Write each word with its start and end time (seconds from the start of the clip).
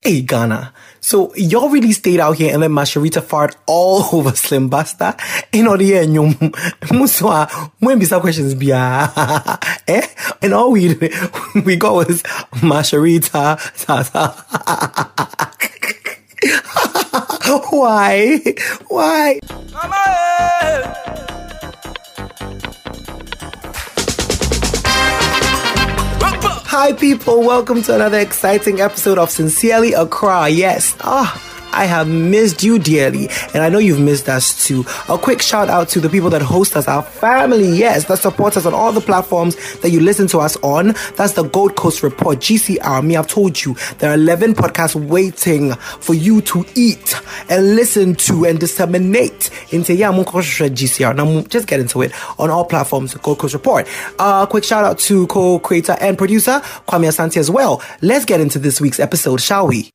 Hey 0.00 0.22
Ghana. 0.22 0.72
So 1.00 1.34
y'all 1.34 1.70
really 1.70 1.90
stayed 1.90 2.20
out 2.20 2.36
here 2.36 2.52
and 2.52 2.60
let 2.60 2.70
Masharita 2.70 3.20
fart 3.20 3.56
all 3.66 4.04
over 4.16 4.30
Slim 4.30 4.68
Basta? 4.70 5.16
In 5.52 5.66
order 5.66 5.82
here, 5.82 6.04
nyom 6.04 6.34
muswa 6.94 7.50
when 7.80 7.98
questions 8.20 8.54
bia 8.54 9.10
eh? 9.88 10.06
And 10.40 10.54
all 10.54 10.70
we 10.70 10.94
we 11.64 11.74
got 11.74 11.94
was 11.94 12.22
Masharita. 12.62 13.58
Why? 17.70 18.40
Why? 18.88 19.38
Hi, 26.66 26.92
people. 26.94 27.42
Welcome 27.42 27.82
to 27.84 27.94
another 27.94 28.18
exciting 28.18 28.80
episode 28.80 29.18
of 29.18 29.30
Sincerely 29.30 29.92
Accra. 29.92 30.48
Yes. 30.48 30.96
Ah. 31.00 31.51
I 31.72 31.86
have 31.86 32.08
missed 32.08 32.62
you 32.62 32.78
dearly, 32.78 33.28
and 33.54 33.62
I 33.62 33.68
know 33.68 33.78
you've 33.78 34.00
missed 34.00 34.28
us 34.28 34.66
too. 34.66 34.84
A 35.08 35.18
quick 35.18 35.42
shout 35.42 35.68
out 35.68 35.88
to 35.90 36.00
the 36.00 36.08
people 36.08 36.30
that 36.30 36.42
host 36.42 36.76
us, 36.76 36.88
our 36.88 37.02
family, 37.02 37.68
yes, 37.76 38.04
that 38.06 38.18
support 38.18 38.56
us 38.56 38.66
on 38.66 38.74
all 38.74 38.92
the 38.92 39.00
platforms 39.00 39.56
that 39.80 39.90
you 39.90 40.00
listen 40.00 40.26
to 40.28 40.38
us 40.38 40.56
on. 40.58 40.94
That's 41.16 41.32
the 41.32 41.44
Gold 41.44 41.76
Coast 41.76 42.02
Report, 42.02 42.38
GCR. 42.38 43.04
Me, 43.04 43.16
I've 43.16 43.26
told 43.26 43.62
you, 43.64 43.76
there 43.98 44.10
are 44.10 44.14
11 44.14 44.54
podcasts 44.54 44.94
waiting 44.94 45.72
for 45.74 46.14
you 46.14 46.40
to 46.42 46.64
eat 46.74 47.14
and 47.48 47.74
listen 47.74 48.14
to 48.16 48.44
and 48.44 48.58
disseminate 48.60 49.50
into 49.72 49.92
GCR. 49.94 51.16
Now, 51.16 51.42
just 51.42 51.66
get 51.66 51.80
into 51.80 52.02
it 52.02 52.12
on 52.38 52.50
all 52.50 52.64
platforms, 52.64 53.14
Gold 53.14 53.38
Coast 53.38 53.54
Report. 53.54 53.86
Uh, 54.18 54.46
quick 54.46 54.64
shout 54.64 54.84
out 54.84 54.98
to 55.00 55.26
co-creator 55.26 55.96
and 56.00 56.18
producer 56.18 56.60
Kwame 56.88 57.08
Asante 57.08 57.38
as 57.38 57.50
well. 57.50 57.82
Let's 58.00 58.24
get 58.24 58.40
into 58.40 58.58
this 58.58 58.80
week's 58.80 59.00
episode, 59.00 59.40
shall 59.40 59.66
we? 59.68 59.90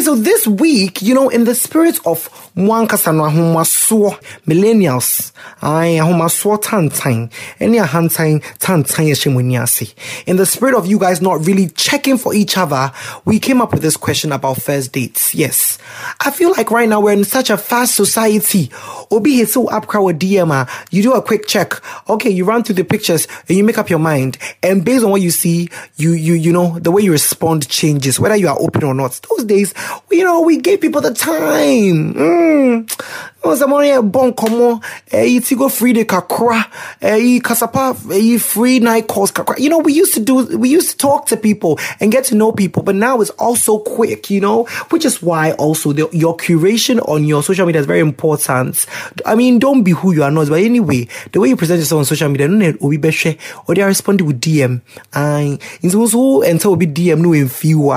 Okay, 0.00 0.06
so 0.06 0.14
this 0.14 0.46
week, 0.46 1.02
you 1.02 1.12
know, 1.12 1.28
in 1.28 1.44
the 1.44 1.54
spirit 1.54 1.98
of 2.06 2.30
mwankasa 2.56 3.14
no 3.14 3.24
ahomasoɔ 3.24 4.18
millennials 4.46 5.32
ai 5.62 5.98
ahomasoɔ 5.98 6.60
tantan 6.60 7.30
ɛne 7.60 7.78
ahantan 7.80 8.42
tantan 8.58 9.06
yɛhyɛ 9.06 9.94
in 10.26 10.36
the 10.36 10.46
spirit 10.46 10.74
of 10.74 10.86
you 10.86 10.98
guys 10.98 11.22
not 11.22 11.46
really 11.46 11.68
checking 11.68 12.18
for 12.18 12.34
each 12.34 12.58
other 12.58 12.92
we 13.24 13.38
came 13.38 13.60
up 13.60 13.72
with 13.72 13.82
this 13.82 13.96
question 13.96 14.32
about 14.32 14.60
first 14.60 14.92
dates. 14.92 15.34
Yes. 15.34 15.78
I 16.20 16.30
feel 16.30 16.50
like 16.50 16.70
right 16.70 16.88
now 16.88 17.00
we're 17.00 17.12
in 17.12 17.24
such 17.24 17.50
a 17.50 17.56
fast 17.56 17.94
society. 17.94 18.70
Obi 19.10 19.36
hit 19.36 19.48
so 19.48 19.68
up 19.68 19.86
crowd 19.86 20.18
dm 20.18 20.68
you 20.90 21.02
do 21.02 21.12
a 21.12 21.22
quick 21.22 21.46
check. 21.46 21.74
Okay 22.08 22.30
you 22.30 22.44
run 22.44 22.64
through 22.64 22.76
the 22.76 22.84
pictures 22.84 23.28
and 23.48 23.56
you 23.56 23.64
make 23.64 23.78
up 23.78 23.90
your 23.90 23.98
mind. 23.98 24.38
And 24.62 24.84
based 24.84 25.04
on 25.04 25.10
what 25.10 25.22
you 25.22 25.30
see 25.30 25.68
you 25.96 26.12
you 26.12 26.34
you 26.34 26.52
know 26.52 26.78
the 26.78 26.90
way 26.90 27.02
you 27.02 27.12
respond 27.12 27.68
changes 27.68 28.18
whether 28.18 28.36
you 28.36 28.48
are 28.48 28.60
open 28.60 28.84
or 28.84 28.94
not. 28.94 29.20
Those 29.30 29.44
days 29.44 29.72
you 30.10 30.24
know 30.24 30.40
we 30.40 30.56
gave 30.58 30.80
people 30.80 31.00
the 31.00 31.14
time 31.14 32.14
mm. 32.14 33.39
Someone 33.56 33.84
here 33.84 34.02
bon 34.02 34.32
komo 34.32 34.82
eh 35.10 35.40
tigo 35.40 35.70
free 35.70 35.92
de 35.92 36.04
kakra 36.04 36.64
eh 37.00 37.40
kasapa 37.40 37.96
eh 38.12 38.38
free 38.38 38.78
night 38.78 39.06
calls 39.06 39.32
kakra 39.32 39.58
you 39.58 39.68
know 39.68 39.78
we 39.78 39.92
used 39.92 40.14
to 40.14 40.20
do 40.20 40.58
we 40.58 40.68
used 40.68 40.90
to 40.90 40.96
talk 40.96 41.26
to 41.26 41.36
people 41.36 41.78
and 42.00 42.12
get 42.12 42.24
to 42.24 42.34
know 42.34 42.52
people 42.52 42.82
but 42.82 42.94
now 42.94 43.20
it's 43.20 43.30
all 43.30 43.56
so 43.56 43.78
quick 43.78 44.30
you 44.30 44.40
know? 44.40 44.64
Which 44.90 45.04
is 45.04 45.22
why 45.22 45.52
also 45.52 45.92
the, 45.92 46.08
your 46.12 46.36
curation 46.36 47.06
on 47.08 47.24
your 47.24 47.42
social 47.42 47.66
media 47.66 47.80
is 47.80 47.86
very 47.86 48.00
important. 48.00 48.86
I 49.26 49.34
mean 49.34 49.58
don't 49.58 49.82
be 49.82 49.92
who 49.92 50.12
you 50.12 50.22
are 50.22 50.30
not 50.30 50.48
but 50.48 50.60
anyway 50.60 51.08
the 51.32 51.40
way 51.40 51.48
you 51.48 51.56
present 51.56 51.80
yourself 51.80 52.00
on 52.00 52.04
social 52.04 52.28
media 52.28 52.48
no 52.48 52.56
need 52.58 52.78
obi 52.82 52.98
or 53.66 53.74
they 53.74 53.82
are 53.82 53.88
responding 53.88 54.26
with 54.26 54.40
dm 54.40 54.80
and 55.12 55.60
in 55.82 55.90
so 55.90 56.42
and 56.42 56.60
so 56.60 56.72
we 56.72 56.86
be 56.86 57.10
dm 57.10 57.20
no 57.20 57.48
few 57.48 57.90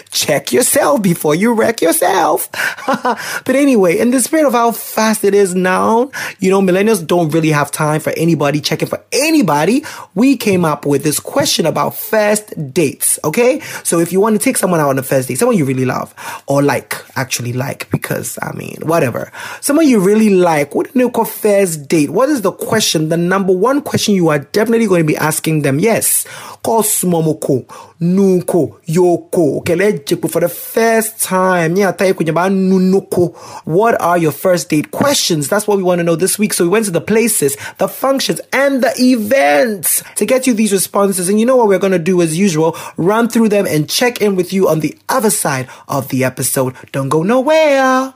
check 0.10 0.52
yourself 0.52 1.02
before 1.02 1.34
you 1.34 1.52
wreck 1.52 1.80
yourself 1.80 2.48
but 3.50 3.56
anyway, 3.56 3.98
in 3.98 4.12
the 4.12 4.20
spirit 4.20 4.46
of 4.46 4.52
how 4.52 4.70
fast 4.70 5.24
it 5.24 5.34
is 5.34 5.56
now, 5.56 6.12
you 6.38 6.52
know, 6.52 6.60
millennials 6.60 7.04
don't 7.04 7.30
really 7.30 7.48
have 7.48 7.72
time 7.72 8.00
for 8.00 8.10
anybody 8.10 8.60
checking 8.60 8.86
for 8.86 9.02
anybody. 9.10 9.84
We 10.14 10.36
came 10.36 10.64
up 10.64 10.86
with 10.86 11.02
this 11.02 11.18
question 11.18 11.66
about 11.66 11.96
first 11.96 12.72
dates. 12.72 13.18
Okay. 13.24 13.58
So 13.82 13.98
if 13.98 14.12
you 14.12 14.20
want 14.20 14.38
to 14.38 14.38
take 14.38 14.56
someone 14.56 14.78
out 14.78 14.90
on 14.90 15.00
a 15.00 15.02
first 15.02 15.26
date, 15.26 15.34
someone 15.34 15.58
you 15.58 15.64
really 15.64 15.84
love 15.84 16.14
or 16.46 16.62
like, 16.62 16.94
actually 17.16 17.52
like, 17.52 17.90
because 17.90 18.38
I 18.40 18.52
mean, 18.52 18.76
whatever, 18.82 19.32
someone 19.60 19.88
you 19.88 19.98
really 19.98 20.30
like, 20.30 20.76
what 20.76 20.92
do 20.92 21.00
you 21.00 21.10
call 21.10 21.24
first 21.24 21.88
date? 21.88 22.10
What 22.10 22.28
is 22.28 22.42
the 22.42 22.52
question? 22.52 23.08
The 23.08 23.16
number 23.16 23.52
one 23.52 23.82
question 23.82 24.14
you 24.14 24.28
are 24.28 24.38
definitely 24.38 24.86
going 24.86 25.02
to 25.02 25.08
be 25.08 25.16
asking 25.16 25.62
them. 25.62 25.80
Yes. 25.80 26.24
Call 26.62 26.82
Sumomoko, 26.82 27.64
Nuko, 28.00 28.80
Yoko. 28.84 29.58
Okay. 29.58 29.76
Let's 29.76 30.10
check 30.10 30.20
for 30.28 30.40
the 30.40 30.48
first 30.48 31.20
time. 31.20 31.76
Yeah. 31.76 31.92
Nunoko. 31.92 33.34
What 33.64 34.00
are 34.00 34.18
your 34.18 34.32
first 34.32 34.68
date 34.68 34.90
questions? 34.90 35.48
That's 35.48 35.66
what 35.66 35.78
we 35.78 35.82
want 35.82 36.00
to 36.00 36.04
know 36.04 36.16
this 36.16 36.38
week. 36.38 36.52
So 36.52 36.64
we 36.64 36.70
went 36.70 36.84
to 36.84 36.90
the 36.90 37.00
places, 37.00 37.56
the 37.78 37.88
functions, 37.88 38.40
and 38.52 38.82
the 38.82 38.92
events 38.98 40.02
to 40.16 40.26
get 40.26 40.46
you 40.46 40.52
these 40.52 40.72
responses. 40.72 41.28
And 41.30 41.40
you 41.40 41.46
know 41.46 41.56
what 41.56 41.68
we're 41.68 41.78
going 41.78 41.92
to 41.92 41.98
do 41.98 42.20
as 42.20 42.38
usual? 42.38 42.76
Run 42.96 43.28
through 43.28 43.48
them 43.48 43.66
and 43.66 43.88
check 43.88 44.20
in 44.20 44.36
with 44.36 44.52
you 44.52 44.68
on 44.68 44.80
the 44.80 44.98
other 45.08 45.30
side 45.30 45.68
of 45.88 46.08
the 46.08 46.24
episode. 46.24 46.74
Don't 46.92 47.08
go 47.08 47.22
nowhere. 47.22 48.14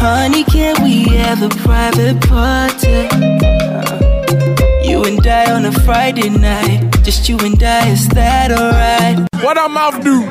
Honey, 0.00 0.42
can 0.44 0.82
we 0.82 1.04
have 1.16 1.42
a 1.42 1.48
private 1.48 2.20
party? 2.28 3.06
Uh, 3.12 4.80
you 4.82 5.04
and 5.04 5.24
I 5.26 5.52
on 5.52 5.64
a 5.64 5.72
Friday 5.72 6.28
night. 6.28 6.90
Just 7.04 7.28
you 7.28 7.38
and 7.38 7.62
I, 7.62 7.88
is 7.90 8.08
that 8.08 8.50
alright? 8.50 9.28
What 9.44 9.56
a 9.58 9.68
mouth 9.68 10.02
do? 10.02 10.22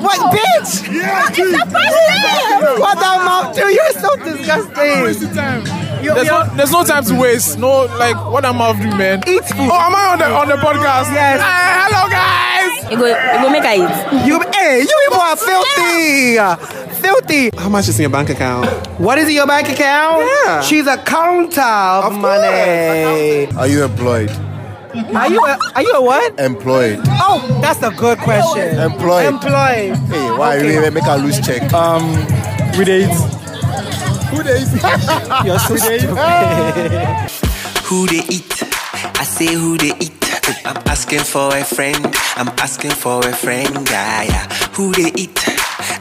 What, 0.00 0.18
bitch? 0.32 0.92
Yeah, 0.94 1.28
dude. 1.30 1.52
What 2.78 2.98
that 3.00 3.22
mouth 3.24 3.54
do? 3.56 3.62
You're 3.66 3.92
so 3.92 4.16
disgusting. 4.16 5.34
You- 6.04 6.14
There's 6.14 6.26
you're- 6.28 6.46
no, 6.46 6.54
there's 6.56 6.70
no 6.72 6.84
time 6.84 7.04
to 7.06 7.14
waste. 7.14 7.58
No, 7.58 7.84
like, 7.98 8.16
what 8.30 8.44
a 8.44 8.52
mouth 8.52 8.76
do, 8.80 8.90
man? 8.96 9.22
Eat 9.28 9.44
food. 9.44 9.58
Oh, 9.70 9.86
am 9.86 9.94
I 9.94 10.06
on 10.12 10.18
the 10.20 10.26
on 10.26 10.48
the 10.48 10.54
podcast? 10.54 11.12
Yes. 11.12 11.40
Hey, 11.40 11.90
hello, 11.90 12.08
guys. 12.10 12.39
You 12.90 12.96
go, 12.96 13.06
you 13.06 13.14
go 13.42 13.50
make 13.50 13.64
a 13.64 13.74
eat. 13.74 14.26
You, 14.26 14.40
hey, 14.52 14.80
you 14.80 14.96
people 15.08 15.20
are 15.20 15.36
filthy. 15.36 16.36
Filthy. 17.00 17.50
How 17.56 17.68
much 17.68 17.88
is 17.88 17.98
in 17.98 18.02
your 18.02 18.10
bank 18.10 18.30
account? 18.30 18.66
What 18.98 19.18
is 19.18 19.28
in 19.28 19.34
your 19.34 19.46
bank 19.46 19.68
account? 19.68 20.28
Yeah. 20.44 20.60
She's 20.62 20.86
a 20.86 20.96
counter 20.98 21.60
of, 21.60 22.12
Of 22.12 22.18
money. 22.20 23.46
Are 23.56 23.66
you 23.66 23.84
employed? 23.84 24.30
Are 25.14 25.30
you 25.30 25.40
a, 25.46 25.58
are 25.76 25.82
you 25.82 25.92
a 25.94 26.02
what? 26.02 26.38
Employed. 26.40 26.98
Oh, 27.22 27.58
that's 27.62 27.80
a 27.82 27.90
good 27.90 28.18
question. 28.18 28.76
Employed. 28.78 29.26
Employed. 29.26 29.96
Hey, 30.10 30.30
why 30.36 30.56
Okay. 30.56 30.72
you 30.72 30.80
really 30.80 30.90
make 30.90 31.04
a 31.06 31.16
loose 31.16 31.38
check? 31.46 31.72
Um, 31.72 32.10
with 32.76 32.88
eight. 32.88 33.06
Who 34.30 34.42
days? 34.42 34.72
You're 35.44 35.58
so 35.60 35.76
stupid. 35.76 36.10
Who 37.84 38.06
they 38.06 38.22
eat? 38.28 38.62
I 39.18 39.24
say 39.24 39.54
who 39.54 39.76
they 39.78 39.92
eat. 40.00 40.29
I'm 40.64 40.76
asking 40.86 41.20
for 41.20 41.56
a 41.56 41.64
friend. 41.64 42.04
I'm 42.36 42.48
asking 42.58 42.90
for 42.92 43.26
a 43.26 43.32
friend. 43.32 43.88
Yeah, 43.88 44.22
yeah. 44.22 44.46
Who 44.74 44.92
they 44.92 45.12
eat? 45.14 45.38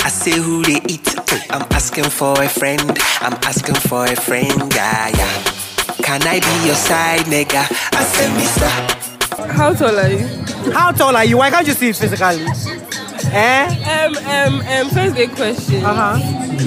I 0.05 0.09
say 0.09 0.31
who 0.31 0.63
they 0.63 0.81
eat. 0.87 1.07
I'm 1.51 1.65
asking 1.71 2.05
for 2.09 2.41
a 2.41 2.49
friend. 2.49 2.81
I'm 3.21 3.33
asking 3.43 3.75
for 3.75 4.05
a 4.05 4.15
friend. 4.15 4.73
Yeah, 4.73 5.09
yeah. 5.09 5.43
Can 6.03 6.21
I 6.23 6.39
be 6.39 6.67
your 6.67 6.75
side 6.75 7.25
nigga? 7.25 7.67
I 7.93 8.03
say, 8.03 8.33
Mister. 8.33 8.69
How 9.53 9.73
tall 9.73 9.97
are 9.99 10.09
you? 10.09 10.27
How 10.73 10.91
tall 10.91 11.15
are 11.15 11.25
you? 11.25 11.37
Why 11.37 11.49
can't 11.49 11.67
you 11.67 11.73
see 11.73 11.89
it 11.89 11.95
physically? 11.95 12.45
Eh? 13.31 13.65
Um, 13.85 14.17
um, 14.17 14.61
um, 14.67 14.89
first 14.89 15.15
day 15.15 15.27
question. 15.27 15.83
Uh 15.85 15.93
huh. 15.93 16.19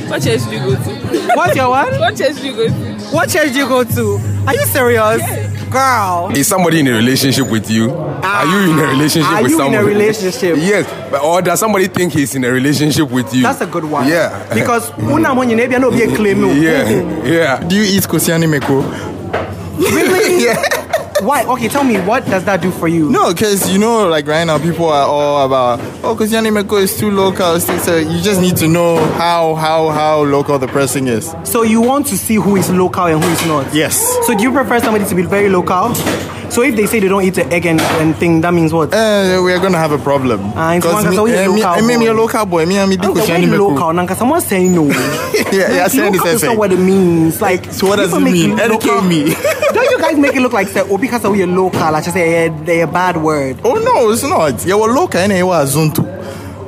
What 0.09 0.23
church 0.23 0.45
do 0.45 0.53
you 0.53 0.61
go 0.61 0.75
to? 0.75 1.33
What's 1.35 1.57
your 1.57 1.69
what? 1.71 1.99
What 1.99 2.17
church 2.17 2.37
do 2.37 2.47
you 2.47 2.55
go 2.55 2.69
to? 2.69 2.95
What 3.13 3.29
church 3.29 3.53
do 3.53 3.59
you 3.59 3.69
go 3.69 3.85
to? 3.85 4.21
Are 4.47 4.55
you 4.55 4.67
serious? 4.67 5.52
Girl. 5.73 6.31
Is 6.37 6.49
somebody 6.49 6.81
in 6.81 6.87
a 6.89 6.93
relationship 6.93 7.49
with 7.49 7.71
you? 7.71 7.91
Are 7.91 8.45
you 8.45 8.73
in 8.73 8.79
a 8.79 8.83
ah. 8.83 8.91
relationship 8.91 9.31
Are 9.31 9.43
with 9.43 9.53
you 9.53 9.63
in 9.63 9.75
a 9.75 9.85
relationship? 9.85 10.57
Yes, 10.59 11.11
but, 11.11 11.23
or 11.23 11.41
does 11.41 11.61
somebody 11.61 11.89
think 11.89 12.13
he's 12.13 12.35
in 12.35 12.45
a 12.45 12.51
relationship 12.51 13.11
with 13.11 13.35
you? 13.35 13.43
That's 13.43 13.63
a 13.63 13.67
good 13.67 13.85
one. 13.85 14.07
Yeah. 14.07 14.53
Because 14.53 14.93
una 14.99 15.35
money 15.35 15.55
maybe 15.55 15.79
no 15.79 15.91
be 15.91 16.03
a 16.03 16.15
claim. 16.15 16.41
yeah, 16.41 16.85
mm-hmm. 16.85 17.27
yeah. 17.27 17.65
Do 17.67 17.75
you 17.77 17.85
eat 17.85 18.05
kosiani 18.07 18.47
meko? 18.47 18.83
Really? 19.79 20.45
yeah. 20.45 20.82
Why? 21.23 21.45
Okay, 21.45 21.69
tell 21.69 21.85
me, 21.85 21.99
what 22.01 22.25
does 22.27 22.45
that 22.45 22.61
do 22.61 22.71
for 22.71 22.89
you? 22.89 23.09
No, 23.11 23.33
because 23.33 23.71
you 23.73 23.79
know, 23.79 24.09
like 24.09 24.27
right 24.27 24.45
now, 24.45 24.59
people 24.59 24.87
are 24.89 25.07
all 25.07 25.47
about, 25.47 25.81
oh, 26.05 26.15
because 26.15 26.33
Yanni 26.33 26.51
Meko 26.51 26.83
is 26.83 26.99
too 26.99 27.11
local. 27.11 27.61
So 27.61 27.97
you 27.97 28.21
just 28.21 28.41
need 28.41 28.57
to 28.59 28.69
know 28.69 28.97
how 29.15 29.55
how 29.55 29.91
how 29.91 30.23
local 30.25 30.59
the 30.59 30.69
person 30.69 31.07
is. 31.09 31.35
So 31.45 31.63
you 31.63 31.81
want 31.81 32.07
to 32.09 32.19
see 32.19 32.35
who 32.37 32.57
is 32.57 32.71
local 32.71 33.07
and 33.07 33.23
who 33.23 33.31
is 33.31 33.47
not? 33.47 33.73
Yes. 33.75 33.97
So 34.27 34.37
do 34.37 34.43
you 34.43 34.53
prefer 34.53 34.81
somebody 34.81 35.05
to 35.07 35.15
be 35.15 35.23
very 35.23 35.49
local? 35.49 35.95
So 36.53 36.61
if 36.61 36.77
they 36.77 36.85
say 36.85 37.01
they 37.01 37.09
don't 37.09 37.23
eat 37.25 37.33
the 37.33 37.47
egg 37.47 37.65
and, 37.65 37.81
and 37.81 38.15
thing, 38.15 38.43
that 38.43 38.53
means 38.53 38.75
what? 38.75 38.93
Uh, 38.93 39.41
we 39.43 39.55
are 39.55 39.59
gonna 39.59 39.79
have 39.79 39.91
a 39.91 39.97
problem. 39.97 40.39
Ah, 40.55 40.75
me, 40.75 40.83
so 40.83 41.25
you're 41.25 41.37
eh, 41.39 41.47
me, 41.49 41.63
local 41.63 41.67
I 41.67 41.81
mean, 41.81 41.99
me 41.99 42.07
a 42.09 42.13
local 42.13 42.45
boy. 42.45 42.67
Me, 42.67 42.79
I'm 42.79 42.93
a 42.93 42.97
the 42.97 43.25
Yanni 43.27 43.47
way 43.47 43.57
Meko. 43.57 43.71
local, 43.71 43.93
Nanka, 43.95 44.15
someone's 44.15 44.45
saying 44.45 44.75
no. 44.75 44.85
Yeah, 45.51 45.73
yeah, 45.73 45.89
saying 45.89 46.13
local 46.13 46.27
the 46.27 46.35
is 46.35 46.41
same 46.43 46.51
not 46.51 46.59
what 46.59 46.73
it 46.73 46.79
means. 46.79 47.41
Like, 47.41 47.73
So 47.73 47.87
what 47.87 47.97
does 47.97 48.13
it 48.13 48.21
mean? 48.21 48.61
Educate 48.61 49.01
me. 49.03 49.35
Don't 49.73 49.91
you 49.91 49.99
guys 49.99 50.19
make 50.19 50.37
it 50.37 50.41
look 50.43 50.53
like 50.53 50.69
say, 50.69 50.83
oh, 50.85 50.99
because 50.99 51.23
we're 51.25 51.47
local, 51.47 51.81
like 51.91 52.05
just 52.05 52.15
say 52.15 52.47
eh, 52.49 52.59
they're 52.65 52.85
a 52.85 52.87
bad 52.87 53.17
word. 53.17 53.59
Oh 53.65 53.73
no, 53.73 54.11
it's 54.13 54.23
not. 54.23 54.67
You 54.67 54.77
were 54.77 54.93
local 54.93 55.21
and 55.21 55.33
you 55.33 55.47
were 55.47 55.65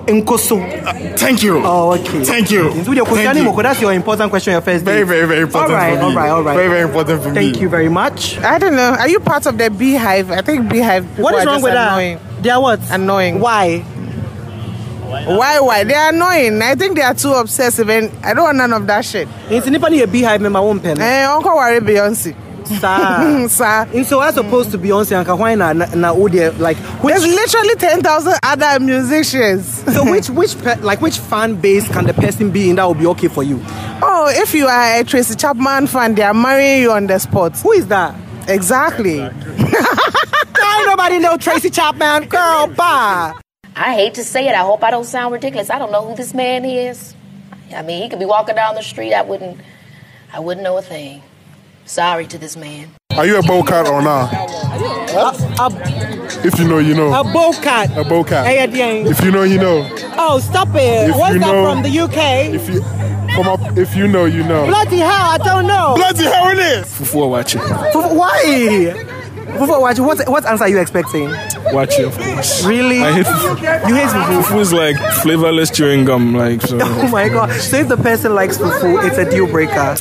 Nkoso. 0.07 1.17
Thank 1.19 1.43
you. 1.43 1.61
Oh, 1.65 1.93
okay. 1.95 2.25
Thank 2.25 2.51
you. 2.51 2.71
Thank 2.73 3.37
you. 3.37 3.63
That's 3.63 3.81
your 3.81 3.93
important 3.93 4.31
question, 4.31 4.53
your 4.53 4.61
first 4.61 4.85
Very, 4.85 5.05
very, 5.05 5.27
very 5.27 5.41
important 5.43 5.73
All 5.73 5.79
right, 5.79 5.95
for 5.99 6.01
me. 6.01 6.11
all 6.11 6.15
right, 6.17 6.29
all 6.31 6.43
right. 6.43 6.57
Very, 6.57 6.69
very 6.69 6.83
important 6.83 7.23
for 7.23 7.29
me. 7.31 7.35
Thank 7.35 7.61
you 7.61 7.69
very 7.69 7.89
much. 7.89 8.39
I 8.39 8.59
don't 8.59 8.77
know. 8.77 8.97
Are 8.99 9.09
you 9.09 9.21
part 9.21 9.47
of 9.47 9.57
the 9.59 9.71
beehive? 9.71 10.31
I 10.31 10.43
think 10.43 10.69
beehive. 10.69 11.07
People 11.11 11.25
What 11.25 11.35
is 11.37 11.43
are 11.43 11.47
wrong 11.47 11.55
just 11.57 11.65
with 11.65 11.73
annoying. 11.75 12.19
that? 12.19 12.43
They 12.43 12.51
are 12.51 12.61
what? 12.61 12.81
Annoying. 12.91 13.41
Why? 13.41 13.79
Why? 13.81 15.61
Why? 15.61 15.85
They 15.85 15.95
are 15.95 16.11
annoying. 16.11 16.61
I 16.61 16.75
think 16.75 16.97
they 16.97 17.03
are 17.03 17.15
too 17.15 17.33
obsessive, 17.33 17.89
and 17.89 18.11
I 18.25 18.35
don't 18.35 18.45
want 18.45 18.59
none 18.59 18.73
of 18.73 18.87
that 18.89 19.05
shit. 19.05 19.29
It's 19.49 19.67
ni 19.67 20.01
a 20.03 20.07
beehive 20.07 20.41
member 20.41 20.61
won't 20.61 20.83
pen. 20.83 21.01
Eh, 21.01 21.25
Uncle 21.25 21.55
worry 21.57 21.81
Beyonce. 21.81 22.35
Sir. 22.67 23.47
Sir. 23.49 23.89
And 23.95 24.07
so 24.07 24.21
as 24.21 24.37
opposed 24.37 24.71
to 24.73 24.79
Beyonce 24.79 25.17
and 25.19 25.27
Kawhi 25.27 25.57
na 25.59 25.73
na, 25.73 25.87
na 25.95 26.15
Odie, 26.15 26.57
like 26.59 26.77
which 27.03 27.15
There's 27.15 27.27
literally 27.27 27.75
10,000 27.77 28.35
other 28.43 28.81
musicians. 28.81 29.85
so 29.93 30.05
which 30.11 30.31
which 30.31 30.59
pe- 30.63 30.81
like 30.81 31.01
which 31.01 31.19
fan 31.19 31.57
base 31.61 31.87
can 31.89 32.07
the 32.07 32.15
person 32.15 32.51
be 32.51 32.71
in 32.71 32.77
that 32.77 32.85
will 32.85 32.95
be 32.95 33.07
okay 33.07 33.29
for 33.29 33.43
you? 33.43 33.61
Oh, 34.03 34.27
if 34.31 34.55
you 34.55 34.67
are 34.67 35.01
a 35.01 35.05
Tracy 35.05 35.35
Chapman 35.35 35.87
fan, 35.87 36.15
they 36.15 36.23
are 36.23 36.35
marrying 36.35 36.83
you 36.83 36.93
on 36.93 37.07
the 37.07 37.19
spot. 37.19 37.57
Who 37.59 37.73
is 37.73 37.87
that? 37.89 38.15
Exactly. 38.49 39.21
Ain't 39.21 40.87
nobody 40.87 41.19
know 41.19 41.37
Tracy 41.37 41.71
Chapman, 41.71 42.29
girl. 42.29 42.67
Bye. 42.69 43.35
I 43.77 43.95
hate 43.95 44.15
to 44.15 44.25
say 44.25 44.47
it. 44.49 44.55
I 44.55 44.59
hope 44.63 44.83
I 44.85 44.91
don't 44.91 45.05
sound 45.05 45.33
ridiculous. 45.33 45.69
I 45.71 45.79
don't 45.79 45.91
know 45.93 46.07
who 46.07 46.15
this 46.15 46.33
man 46.35 46.65
is. 46.65 47.15
I 47.75 47.83
mean, 47.83 48.03
he 48.03 48.09
could 48.09 48.19
be 48.19 48.25
walking 48.25 48.55
down 48.55 48.75
the 48.75 48.83
street. 48.83 49.13
I 49.15 49.23
wouldn't. 49.23 49.61
I 50.33 50.41
wouldn't 50.41 50.63
know 50.65 50.77
a 50.79 50.83
thing. 50.83 51.23
Sorry 51.87 52.27
to 52.27 52.39
this 52.39 52.57
man. 52.57 52.89
Are 53.17 53.27
you 53.27 53.39
a 53.39 53.43
bow 53.43 53.63
cat 53.63 53.87
or 53.89 54.03
not? 54.03 54.33
A, 54.33 56.47
If 56.47 56.59
you 56.59 56.67
know, 56.67 56.79
you 56.79 56.95
know. 56.95 57.13
a, 57.13 57.21
a 57.21 57.25
bow 57.25 57.53
cat. 57.63 57.97
A 57.97 58.05
bow 58.05 58.25
cat. 58.25 58.47
Hey, 58.47 59.03
If 59.07 59.23
you 59.25 59.31
know, 59.31 59.43
you 59.43 59.59
know. 59.59 59.89
Oh, 60.17 60.39
stop 60.41 60.69
it. 60.75 61.11
If 61.11 61.17
What's 61.17 61.35
that 61.35 61.41
know- 61.41 61.65
from 61.73 61.83
the 61.83 61.99
UK? 62.01 62.55
If 62.55 62.69
you 62.69 62.81
come 63.35 63.49
up, 63.49 63.77
if 63.77 63.95
you 63.95 64.09
know, 64.09 64.25
you 64.25 64.43
know. 64.45 64.67
Bloody 64.67 64.99
hell, 64.99 65.31
I 65.31 65.39
don't 65.39 65.67
know. 65.67 65.95
Bloody 65.97 66.25
hell 66.25 66.49
it 66.51 66.59
is. 66.59 66.87
Fufu 66.87 67.29
watch 67.31 67.55
it. 67.55 67.61
Fufu- 67.61 68.17
Why? 68.17 68.95
Fufu, 69.55 69.81
what, 69.81 69.99
what, 70.01 70.29
what 70.29 70.45
answer 70.47 70.65
are 70.65 70.69
you 70.69 70.81
expecting? 70.81 71.29
Watch 71.73 71.97
it, 71.99 72.07
of 72.07 72.17
course. 72.19 72.65
Really? 72.65 73.01
I 73.03 73.13
hate 73.13 73.27
fufu. 73.27 73.89
You 73.89 73.95
hate 73.95 74.09
fufu? 74.09 74.43
Fufu 74.43 74.61
is 74.61 74.73
like 74.73 74.97
flavorless 75.23 75.71
chewing 75.71 76.05
gum, 76.05 76.35
like 76.35 76.63
so. 76.63 76.79
Oh 76.83 77.09
my 77.09 77.29
god. 77.29 77.53
So 77.61 77.77
if 77.77 77.89
the 77.89 77.97
person 77.97 78.35
likes 78.35 78.59
fufu, 78.59 79.07
it's 79.07 79.19
a 79.19 79.31
deal 79.31 79.47
breaker. 79.47 79.95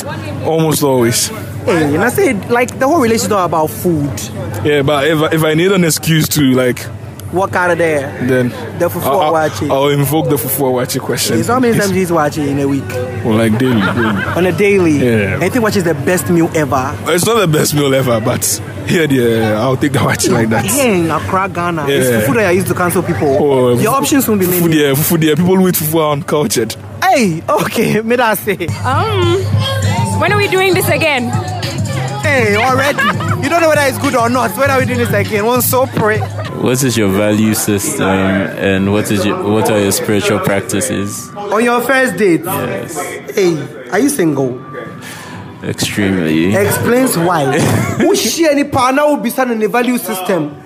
Almost 0.45 0.81
always. 0.81 1.29
Hey, 1.65 1.95
and 1.95 2.03
I 2.03 2.09
said, 2.09 2.49
like 2.49 2.77
the 2.79 2.87
whole 2.87 2.99
relationship 3.01 3.25
is 3.25 3.29
not 3.29 3.45
about 3.45 3.67
food. 3.69 4.19
Yeah, 4.65 4.81
but 4.81 5.07
if, 5.07 5.19
I- 5.21 5.33
if 5.35 5.43
I 5.43 5.53
need 5.53 5.71
an 5.71 5.83
excuse 5.83 6.27
to 6.29 6.41
like, 6.53 6.85
Walk 7.33 7.55
out 7.55 7.71
of 7.71 7.79
there. 7.79 8.01
then 8.27 8.49
The 8.77 8.89
fufu 8.89 9.01
I'll, 9.05 9.19
I'll, 9.21 9.29
awache. 9.31 9.63
I'll 9.71 9.87
invoke 9.89 10.29
the 10.29 10.35
fufu 10.35 10.71
watching 10.71 11.01
question. 11.01 11.43
So 11.43 11.53
how 11.53 11.59
many 11.59 11.75
times 11.75 11.89
do 11.91 11.99
you 11.99 12.13
watch 12.13 12.37
it 12.37 12.47
in 12.47 12.59
a 12.59 12.67
week? 12.67 12.87
Well, 13.25 13.33
like 13.37 13.57
daily, 13.57 13.81
daily. 13.81 14.23
On 14.37 14.45
a 14.45 14.51
daily? 14.51 14.91
Yeah. 14.99 15.39
I 15.41 15.49
think 15.49 15.63
watch 15.63 15.75
is 15.75 15.83
the 15.83 15.95
best 15.95 16.29
meal 16.29 16.47
ever. 16.53 16.95
It's 17.07 17.25
not 17.25 17.39
the 17.39 17.47
best 17.47 17.73
meal 17.73 17.91
ever, 17.95 18.21
but 18.21 18.45
here, 18.85 19.07
yeah, 19.09 19.59
I'll 19.59 19.75
take 19.77 19.93
the 19.93 19.97
waakye 19.99 20.29
like 20.31 20.49
that. 20.49 20.65
Here 20.65 20.93
in 20.93 21.09
Accra, 21.09 21.49
Ghana. 21.49 21.87
Yeah. 21.89 21.95
It's 21.95 22.27
fufu 22.27 22.35
that 22.35 22.45
I 22.45 22.51
used 22.51 22.67
to 22.67 22.75
cancel 22.75 23.01
people. 23.01 23.27
Oh, 23.27 23.69
Your 23.79 23.93
fufu- 23.93 23.97
options 23.97 24.27
won't 24.27 24.39
be 24.41 24.45
Fufu 24.45 24.61
many. 24.69 24.75
there, 24.77 24.93
fufu 24.93 25.19
there. 25.19 25.35
People 25.35 25.55
who 25.55 25.67
eat 25.69 25.73
fufu 25.75 25.99
are 26.01 26.11
uncultured. 26.13 26.75
Hey, 27.01 27.41
okay, 27.49 28.01
may 28.01 28.15
I 28.17 28.35
say? 28.35 28.67
Um, 28.85 29.39
when 30.21 30.31
are 30.31 30.37
we 30.37 30.47
doing 30.49 30.75
this 30.75 30.87
again? 30.87 31.31
Hey, 32.33 32.55
already. 32.55 32.97
you 33.43 33.47
don't 33.49 33.61
know 33.61 33.69
whether 33.69 33.81
it's 33.81 33.99
good 33.99 34.15
or 34.15 34.27
not. 34.27 34.57
Are 34.57 34.79
we 34.79 34.85
doing 34.87 34.97
this 34.97 35.13
again? 35.13 35.45
One 35.45 35.61
so 35.61 35.85
pray. 35.85 36.17
What 36.19 36.83
is 36.83 36.97
your 36.97 37.09
value 37.09 37.53
system 37.53 38.07
and 38.07 38.91
what 38.91 39.11
is 39.11 39.23
your, 39.23 39.43
what 39.43 39.69
are 39.69 39.79
your 39.79 39.91
spiritual 39.91 40.39
practices? 40.39 41.29
On 41.35 41.63
your 41.63 41.79
first 41.81 42.17
date. 42.17 42.41
Yes, 42.43 42.97
Hey, 43.35 43.89
are 43.91 43.99
you 43.99 44.09
single? 44.09 44.59
extremely. 45.63 46.55
Explains 46.55 47.15
why. 47.19 47.59
Who 47.99 48.15
share 48.15 48.49
any 48.49 48.63
partner 48.63 49.05
will 49.05 49.17
be 49.17 49.29
standing 49.29 49.57
in 49.57 49.61
the 49.61 49.67
value 49.69 49.99
system? 49.99 50.59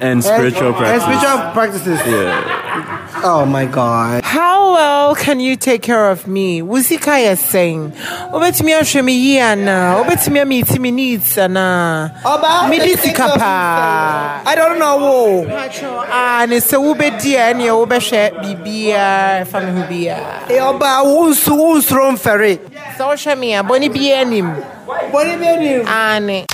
And 0.00 0.22
spiritual 0.22 0.68
and 0.68 0.76
practices. 0.76 1.02
spiritual 1.02 1.52
practices. 1.52 1.98
Yeah. 2.06 2.63
Oh 3.26 3.46
my 3.46 3.64
god. 3.64 4.22
How 4.22 4.74
well 4.74 5.14
can 5.14 5.40
you 5.40 5.56
take 5.56 5.80
care 5.80 6.10
of 6.10 6.26
me? 6.28 6.60
Wuzika 6.60 7.32
is 7.32 7.40
saying, 7.40 7.92
Obetumi 8.28 8.76
ahwɛ 8.76 9.02
me 9.02 9.14
yie 9.16 9.40
anaa? 9.40 10.04
Obetumi 10.04 10.42
ameeti 10.44 10.92
needs 10.92 11.36
anaa? 11.36 12.12
Oba, 12.22 12.68
Mede 12.68 12.98
sika. 12.98 13.24
I 13.32 14.52
don't 14.54 14.78
know. 14.78 15.46
Ah, 15.48 16.44
ne 16.46 16.56
sɛ 16.56 16.76
wobɛdi 16.76 17.32
a 17.40 17.54
ɛneɛ 17.54 17.72
wobɛhwɛ 17.72 18.42
biribiaa 18.42 19.40
ɛfa 19.46 19.58
me 19.64 19.80
ho 19.80 19.86
biaa. 19.88 20.68
Oba, 20.68 21.00
wonsu 21.08 21.56
wonsuro 21.56 22.12
mfɛre. 22.12 22.58
Sɛ 22.98 23.08
wohwɛ 23.08 23.38
me 23.38 23.54
a 23.54 23.62
bɔne 23.62 23.88
biaa 23.88 24.28
nim. 24.28 24.54
Bɔne 24.86 25.40
bi 25.40 25.46
anim. 25.46 25.88
Ane. 25.88 26.44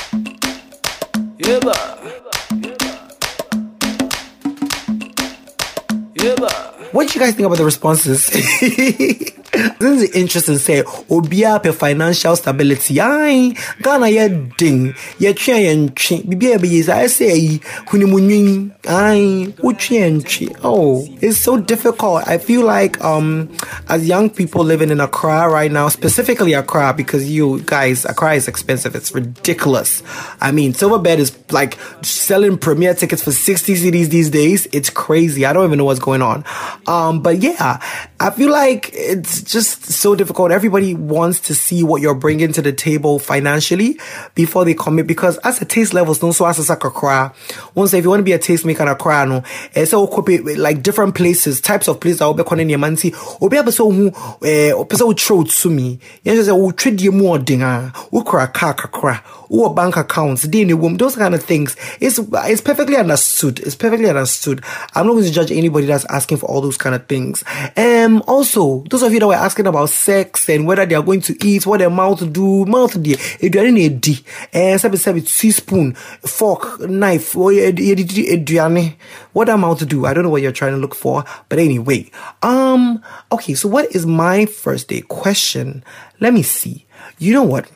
What 6.92 7.08
do 7.08 7.14
you 7.18 7.24
guys 7.24 7.34
think 7.34 7.46
about 7.46 7.58
the 7.58 7.64
responses? 7.64 8.28
this 9.78 10.02
is 10.02 10.10
interesting. 10.10 10.58
Say, 10.58 10.82
Obia 10.82 11.62
pe 11.62 11.72
financial 11.72 12.36
stability. 12.36 13.00
Aye, 13.00 13.54
Ghana 13.82 14.08
ye 14.08 14.28
ding. 14.56 14.94
Ye 15.18 15.32
tria 15.32 15.58
ye 15.58 15.74
ntwi. 15.88 16.28
Bibi 16.28 16.46
e 16.46 16.56
be 16.58 16.68
yes. 16.68 16.88
I 16.88 17.06
say, 17.06 17.58
hunimunyin. 17.88 18.72
Aye, 18.86 19.52
utri 19.58 19.96
ye 19.96 20.10
ntwi. 20.10 20.56
Oh, 20.62 21.06
it's 21.20 21.38
so 21.38 21.58
difficult. 21.58 22.26
I 22.26 22.38
feel 22.38 22.64
like, 22.64 23.02
um, 23.04 23.50
as 23.88 24.06
young 24.06 24.30
people 24.30 24.64
living 24.64 24.90
in 24.90 25.00
Accra 25.00 25.48
right 25.48 25.70
now, 25.70 25.88
specifically 25.88 26.52
Accra, 26.52 26.94
because 26.96 27.30
you 27.30 27.60
guys, 27.62 28.04
Accra 28.04 28.34
is 28.34 28.48
expensive. 28.48 28.94
It's 28.94 29.14
ridiculous. 29.14 30.02
I 30.40 30.52
mean, 30.52 30.72
Silverbird 30.72 31.18
is 31.18 31.36
like 31.52 31.78
selling 32.02 32.58
premier 32.58 32.94
tickets 32.94 33.22
for 33.22 33.32
60 33.32 33.74
cedis 33.74 34.08
these 34.08 34.30
days. 34.30 34.66
It's 34.72 34.90
crazy. 34.90 35.44
I 35.44 35.52
don't 35.52 35.64
even 35.66 35.78
know 35.78 35.84
what's 35.84 36.00
going 36.00 36.22
on. 36.22 36.44
Um, 36.86 37.22
but 37.22 37.38
yeah, 37.38 37.80
I 38.22 38.28
feel 38.28 38.50
like 38.50 38.90
it's 38.92 39.40
just 39.40 39.84
so 39.84 40.14
difficult. 40.14 40.52
Everybody 40.52 40.92
wants 40.92 41.40
to 41.40 41.54
see 41.54 41.82
what 41.82 42.02
you're 42.02 42.14
bringing 42.14 42.52
to 42.52 42.60
the 42.60 42.70
table 42.70 43.18
financially 43.18 43.98
before 44.34 44.66
they 44.66 44.74
commit 44.74 45.06
because 45.06 45.38
as 45.38 45.62
a 45.62 45.64
taste 45.64 45.94
levels, 45.94 46.18
don't 46.18 46.34
so 46.34 46.44
as 46.44 46.68
a 46.68 46.76
cry. 46.76 47.30
Once 47.74 47.94
if 47.94 48.04
you 48.04 48.10
want 48.10 48.20
to 48.20 48.24
be 48.24 48.32
a 48.32 48.38
tastemaker 48.38 48.80
and 48.80 48.90
a 48.90 48.94
cry, 48.94 49.24
no, 49.24 49.42
it's 49.72 49.94
all 49.94 50.06
copy 50.06 50.36
like 50.36 50.82
different 50.82 51.14
places, 51.14 51.62
types 51.62 51.88
of 51.88 51.98
places 51.98 52.20
will 52.20 52.34
be 52.34 52.42
calling 52.42 52.68
your 52.68 52.78
man 52.78 52.94
see, 52.98 53.10
obi 53.40 53.56
abeso 53.56 53.90
who, 53.90 54.08
eh, 54.46 54.70
opeso 54.72 55.06
wo 55.06 55.12
throw 55.14 55.42
to 55.42 55.70
me. 55.70 55.98
Yes, 56.22 56.44
say, 56.44 56.52
wo 56.52 56.72
trade 56.72 57.00
you 57.00 57.12
more 57.12 57.38
dinga, 57.38 58.12
wo 58.12 58.22
kra 58.22 58.52
car 58.52 58.74
kakra, 58.74 59.22
wo 59.48 59.72
bank 59.72 59.96
accounts, 59.96 60.44
in 60.44 60.78
womb, 60.78 60.98
those 60.98 61.16
kind 61.16 61.34
of 61.34 61.42
things. 61.42 61.74
It's, 62.00 62.18
it's 62.18 62.60
perfectly 62.60 62.96
understood. 62.96 63.60
It's 63.60 63.76
perfectly 63.76 64.10
understood. 64.10 64.62
I'm 64.94 65.06
not 65.06 65.14
going 65.14 65.24
to 65.24 65.32
judge 65.32 65.50
anybody 65.50 65.86
that's 65.86 66.04
asking 66.06 66.36
for 66.36 66.50
all 66.50 66.60
those 66.60 66.76
kind 66.76 66.94
of 66.94 67.06
things. 67.06 67.42
Um, 67.78 68.09
also, 68.22 68.84
those 68.90 69.02
of 69.02 69.12
you 69.12 69.20
that 69.20 69.26
were 69.26 69.34
asking 69.34 69.66
about 69.66 69.90
sex 69.90 70.48
and 70.48 70.66
whether 70.66 70.84
they 70.84 70.94
are 70.94 71.02
going 71.02 71.20
to 71.22 71.36
eat, 71.46 71.66
what 71.66 71.78
their 71.78 71.90
mouth 71.90 72.32
do, 72.32 72.64
mouth 72.66 73.00
do, 73.02 73.14
aduane 73.14 73.72
na 73.72 73.80
edi, 73.80 74.24
eh, 74.52 74.76
sabi 74.76 74.96
sabi 74.96 75.20
teaspoon, 75.20 75.94
fork, 75.94 76.80
knife, 76.80 77.36
or 77.36 77.50
aduane, 77.52 78.94
what 79.32 79.46
that 79.46 79.58
mouth 79.58 79.86
do, 79.88 80.06
I 80.06 80.14
don't 80.14 80.24
know 80.24 80.30
what 80.30 80.42
you're 80.42 80.52
trying 80.52 80.72
to 80.72 80.78
look 80.78 80.94
for, 80.94 81.24
but 81.48 81.58
anyway, 81.58 82.10
um, 82.42 83.02
okay, 83.32 83.54
so 83.54 83.68
what 83.68 83.94
is 83.94 84.06
my 84.06 84.46
first 84.46 84.88
day 84.88 85.02
question? 85.02 85.84
Let 86.20 86.34
me 86.34 86.42
see. 86.42 86.86
You 87.18 87.34
know 87.34 87.44
what? 87.44 87.70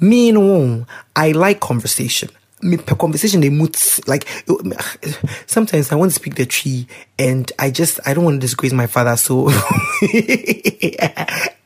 Me 0.00 0.30
and 0.30 0.48
Wong, 0.48 0.86
I 1.16 1.32
like 1.32 1.60
conversation. 1.60 2.30
Me 2.62 2.76
per 2.76 2.94
conversation 2.94 3.40
they 3.40 3.50
mood 3.50 3.76
like 4.06 4.26
sometimes 5.46 5.92
I 5.92 5.96
want 5.96 6.10
to 6.10 6.14
speak 6.14 6.34
the 6.34 6.46
tree 6.46 6.86
and 7.18 7.50
I 7.58 7.70
just 7.70 8.00
I 8.06 8.14
don't 8.14 8.24
want 8.24 8.36
to 8.36 8.40
disgrace 8.40 8.72
my 8.72 8.86
father 8.86 9.16
so 9.16 9.48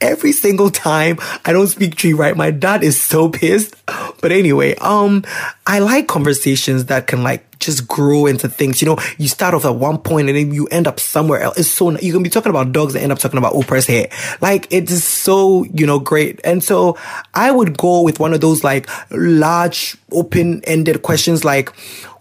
every 0.01 0.33
single 0.33 0.71
time 0.71 1.19
I 1.45 1.53
don't 1.53 1.69
speak 1.69 1.95
tree 1.95 2.13
right 2.13 2.37
my 2.37 2.51
dad 2.51 2.83
is 2.83 3.01
so 3.01 3.29
pissed. 3.31 3.75
But 4.21 4.33
anyway 4.33 4.75
um 4.77 5.25
I 5.67 5.79
like 5.79 6.09
conversations 6.09 6.87
that 6.87 7.07
can 7.07 7.23
like 7.23 7.52
just 7.63 7.89
grow 7.89 8.27
into 8.27 8.49
things. 8.49 8.83
You 8.83 8.87
know, 8.87 8.99
you 9.19 9.29
start 9.29 9.55
off 9.55 9.65
at 9.65 9.77
one 9.77 9.99
point 9.99 10.29
and 10.29 10.37
then 10.37 10.53
you 10.53 10.67
end 10.67 10.87
up 10.87 11.01
somewhere 11.01 11.41
else. 11.41 11.59
It's 11.59 11.69
so, 11.69 11.91
you 11.99 12.13
can 12.13 12.23
be 12.23 12.31
talking 12.31 12.51
about 12.51 12.73
dogs 12.73 12.95
and 12.95 13.03
end 13.03 13.13
up 13.13 13.19
talking 13.19 13.39
about 13.39 13.55
Oprah's 13.55 13.87
hair. 13.87 14.09
Like, 14.41 14.73
it 14.73 14.91
is 14.91 15.05
so, 15.05 15.65
you 15.65 15.87
know, 15.87 15.99
great. 15.99 16.41
And 16.45 16.63
so 16.63 16.99
I 17.35 17.51
would 17.51 17.79
go 17.79 18.03
with 18.03 18.21
one 18.21 18.35
of 18.35 18.41
those 18.41 18.63
like 18.63 18.89
large, 19.11 19.97
open 20.11 20.63
ended 20.65 21.03
questions 21.03 21.45
like, 21.45 21.71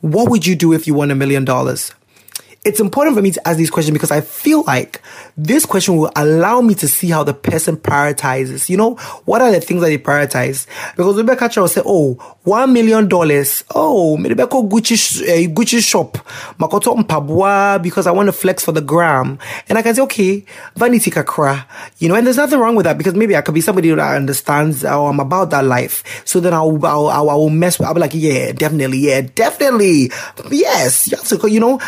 what 0.02 0.30
would 0.30 0.46
you 0.46 0.56
do 0.56 0.74
if 0.74 0.88
you 0.88 0.94
won 0.94 1.12
a 1.12 1.16
million 1.16 1.46
dollars? 1.46 1.94
It's 2.64 2.80
important 2.80 3.16
for 3.16 3.24
me 3.24 3.32
to 3.32 3.48
ask 3.48 3.58
these 3.58 3.72
questions 3.72 3.92
because 3.94 4.12
I 4.12 4.22
feel 4.22 4.64
like 4.64 5.02
this 5.36 5.66
question 5.66 5.98
will 5.98 6.12
allow 6.16 6.62
me 6.62 6.76
to 6.76 6.88
see 6.88 7.10
how 7.10 7.24
the 7.24 7.34
person 7.34 7.76
prioritizes. 7.76 8.70
You 8.70 8.78
know, 8.78 8.96
what 9.26 9.42
are 9.42 9.52
the 9.52 9.60
things 9.60 9.82
that 9.82 9.88
they 9.88 9.98
prioritize? 9.98 10.68
Because 10.96 11.18
Rebecca 11.18 11.50
Cha 11.50 11.62
will 11.62 11.68
say, 11.68 11.82
oh, 11.84 12.14
one 12.44 12.72
million 12.72 13.08
dollars. 13.08 13.64
Oh, 13.74 14.16
maybe 14.18 14.36
go 14.36 14.48
Gucci, 14.48 15.24
uh, 15.24 15.50
Gucci 15.50 15.82
shop. 15.82 16.18
Makoto 16.60 16.96
mpabwa 16.96 17.82
because 17.82 18.06
I 18.06 18.12
want 18.12 18.28
to 18.28 18.34
flex 18.34 18.64
for 18.64 18.74
the 18.74 18.82
gram. 18.82 19.40
And 19.68 19.80
I 19.80 19.82
can 19.82 19.96
say, 19.96 20.04
okay, 20.04 20.46
vanity 20.76 21.10
kakra. 21.10 21.66
You 21.98 22.10
know, 22.10 22.16
and 22.16 22.28
there's 22.28 22.38
nothing 22.38 22.60
wrong 22.60 22.76
with 22.76 22.84
that 22.84 22.98
because 22.98 23.16
maybe 23.16 23.36
I 23.36 23.42
could 23.42 23.56
be 23.56 23.62
somebody 23.62 23.90
that 23.90 24.16
understands 24.16 24.84
how 24.84 25.08
I'm 25.08 25.20
about 25.20 25.50
that 25.50 25.66
life. 25.66 26.22
So 26.26 26.40
then 26.40 26.54
I'll, 26.54 26.86
I'll, 26.86 27.08
I'll, 27.08 27.30
I'll 27.32 27.50
mess 27.50 27.80
with, 27.80 27.88
I'll 27.88 27.96
be 27.96 28.02
like, 28.02 28.14
yeah, 28.14 28.52
definitely. 28.52 29.00
Yeah, 29.00 29.22
definitely. 29.22 30.12
Yes. 30.52 31.12
Yes. 31.12 31.34
You 31.44 31.60
know, 31.60 31.80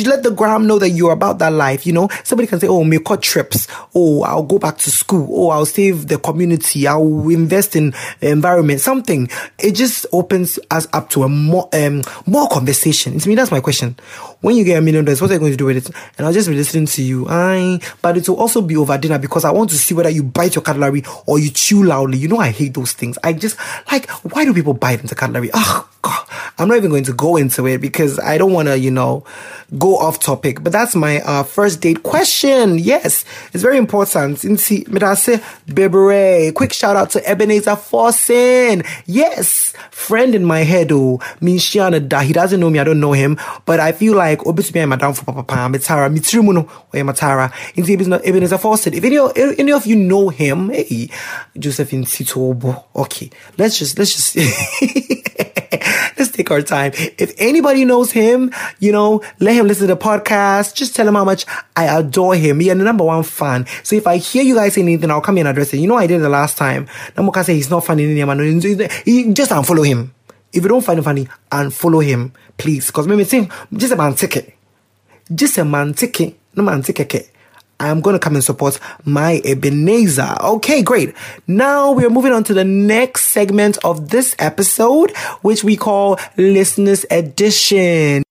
you 0.00 0.10
let 0.10 0.22
the 0.22 0.30
gram 0.30 0.66
know 0.66 0.78
that 0.78 0.90
you're 0.90 1.12
about 1.12 1.38
that 1.38 1.52
life. 1.52 1.86
You 1.86 1.92
know, 1.92 2.08
somebody 2.24 2.46
can 2.46 2.60
say, 2.60 2.68
Oh, 2.68 2.84
me 2.84 2.98
cut 2.98 3.22
trips. 3.22 3.68
Oh, 3.94 4.22
I'll 4.22 4.42
go 4.42 4.58
back 4.58 4.78
to 4.78 4.90
school. 4.90 5.28
Oh, 5.30 5.50
I'll 5.50 5.66
save 5.66 6.08
the 6.08 6.18
community. 6.18 6.86
I'll 6.86 7.28
invest 7.28 7.76
in 7.76 7.94
environment. 8.20 8.80
Something. 8.80 9.28
It 9.58 9.72
just 9.72 10.06
opens 10.12 10.58
us 10.70 10.86
up 10.92 11.10
to 11.10 11.24
a 11.24 11.28
more, 11.28 11.68
um, 11.72 12.02
more 12.26 12.48
conversation. 12.48 13.14
It's 13.14 13.26
me. 13.26 13.34
That's 13.34 13.50
my 13.50 13.60
question. 13.60 13.96
When 14.40 14.56
you 14.56 14.64
get 14.64 14.78
a 14.78 14.80
million 14.80 15.04
dollars, 15.04 15.20
what 15.20 15.30
are 15.30 15.34
you 15.34 15.40
going 15.40 15.52
to 15.52 15.56
do 15.56 15.66
with 15.66 15.88
it? 15.88 15.94
And 16.16 16.26
I'll 16.26 16.32
just 16.32 16.48
be 16.48 16.54
listening 16.54 16.86
to 16.86 17.02
you. 17.02 17.26
I, 17.28 17.80
but 18.02 18.16
it 18.16 18.28
will 18.28 18.36
also 18.36 18.62
be 18.62 18.76
over 18.76 18.96
dinner 18.96 19.18
because 19.18 19.44
I 19.44 19.50
want 19.50 19.70
to 19.70 19.76
see 19.76 19.94
whether 19.94 20.08
you 20.08 20.22
bite 20.22 20.54
your 20.54 20.62
cutlery 20.62 21.02
or 21.26 21.38
you 21.38 21.50
chew 21.50 21.84
loudly. 21.84 22.18
You 22.18 22.28
know, 22.28 22.38
I 22.38 22.50
hate 22.50 22.74
those 22.74 22.92
things. 22.92 23.18
I 23.22 23.32
just 23.32 23.58
like, 23.90 24.08
why 24.32 24.44
do 24.44 24.54
people 24.54 24.74
bite 24.74 25.00
into 25.00 25.14
cutlery? 25.14 25.50
Oh, 25.52 25.88
God. 26.02 26.26
I'm 26.58 26.68
not 26.68 26.76
even 26.76 26.90
going 26.90 27.04
to 27.04 27.12
go 27.12 27.36
into 27.36 27.66
it 27.66 27.78
because 27.78 28.18
I 28.18 28.38
don't 28.38 28.52
want 28.52 28.68
to, 28.68 28.78
you 28.78 28.90
know, 28.90 29.24
go 29.78 29.89
off 29.96 30.20
topic. 30.20 30.62
But 30.62 30.72
that's 30.72 30.94
my 30.94 31.20
uh, 31.20 31.42
first 31.42 31.80
date 31.80 32.02
question. 32.02 32.78
Yes, 32.78 33.24
it's 33.52 33.62
very 33.62 33.76
important. 33.78 34.38
say 34.38 34.46
Bebere. 35.66 36.54
Quick 36.54 36.72
shout 36.72 36.96
out 36.96 37.10
to 37.10 37.28
Ebenezer 37.28 37.76
Forsen. 37.76 38.86
Yes, 39.06 39.72
friend 39.90 40.34
in 40.34 40.44
my 40.44 40.60
head. 40.60 40.92
Oh, 40.92 41.18
Minshiana 41.40 42.06
Da. 42.06 42.20
He 42.20 42.32
doesn't 42.32 42.60
know 42.60 42.70
me. 42.70 42.78
I 42.78 42.84
don't 42.84 43.00
know 43.00 43.12
him. 43.12 43.38
But 43.64 43.80
I 43.80 43.92
feel 43.92 44.14
like 44.14 44.46
obviously 44.46 44.80
I'm 44.80 44.90
down 44.90 45.14
for 45.14 45.24
Papa 45.24 45.42
Pam. 45.44 45.72
Mitara. 45.72 46.14
Mitrimuno. 46.14 46.68
Or 46.92 47.00
Matara. 47.00 47.52
Ebenezer 47.76 48.58
Forsen. 48.58 48.94
If 48.94 49.04
any, 49.04 49.18
any 49.58 49.72
of 49.72 49.86
you 49.86 49.96
know 49.96 50.28
him, 50.28 50.70
hey, 50.70 51.08
Josephine 51.58 52.04
Sitobo. 52.04 52.84
Okay, 52.94 53.30
let's 53.58 53.78
just 53.78 53.98
let's 53.98 54.14
just 54.14 55.29
let's 56.18 56.30
take 56.30 56.50
our 56.50 56.62
time. 56.62 56.92
If 56.94 57.34
anybody 57.38 57.84
knows 57.84 58.12
him, 58.12 58.52
you 58.78 58.92
know, 58.92 59.22
let 59.38 59.54
him 59.54 59.66
listen 59.66 59.88
to 59.88 59.94
the 59.94 60.00
podcast. 60.00 60.74
Just 60.74 60.94
tell 60.94 61.06
him 61.06 61.14
how 61.14 61.24
much 61.24 61.46
I 61.76 61.84
adore 61.98 62.34
him. 62.34 62.60
You're 62.60 62.74
the 62.74 62.84
number 62.84 63.04
one 63.04 63.22
fan. 63.22 63.66
So 63.82 63.96
if 63.96 64.06
I 64.06 64.18
hear 64.18 64.42
you 64.42 64.54
guys 64.54 64.74
say 64.74 64.82
anything, 64.82 65.10
I'll 65.10 65.20
come 65.20 65.38
in 65.38 65.46
and 65.46 65.50
address 65.56 65.72
it. 65.74 65.78
You 65.78 65.88
know, 65.88 65.96
I 65.96 66.06
did 66.06 66.20
the 66.20 66.28
last 66.28 66.56
time. 66.56 66.86
Namoka 67.16 67.44
say 67.44 67.54
he's 67.54 67.70
not 67.70 67.84
funny. 67.84 68.04
Anymore. 68.04 68.34
Just 68.36 69.50
unfollow 69.50 69.86
him. 69.86 70.14
If 70.52 70.62
you 70.62 70.68
don't 70.68 70.84
find 70.84 70.98
him 70.98 71.04
funny, 71.04 71.28
unfollow 71.50 72.04
him, 72.04 72.32
please. 72.58 72.88
Because 72.88 73.06
maybe 73.06 73.24
think 73.24 73.52
just 73.72 73.92
a 73.92 73.96
man 73.96 74.14
ticket. 74.14 74.56
Just 75.32 75.58
a 75.58 75.64
man 75.64 75.94
ticket. 75.94 76.38
No 76.54 76.62
man 76.62 76.82
ticket. 76.82 77.30
I'm 77.80 78.00
going 78.00 78.14
to 78.14 78.20
come 78.20 78.34
and 78.34 78.44
support 78.44 78.78
my 79.04 79.40
Ebenezer. 79.44 80.36
Okay, 80.40 80.82
great. 80.82 81.14
Now 81.46 81.92
we're 81.92 82.10
moving 82.10 82.32
on 82.32 82.44
to 82.44 82.54
the 82.54 82.64
next 82.64 83.28
segment 83.28 83.78
of 83.82 84.10
this 84.10 84.36
episode, 84.38 85.16
which 85.42 85.64
we 85.64 85.76
call 85.76 86.18
Listeners 86.36 87.04
Edition. 87.10 88.22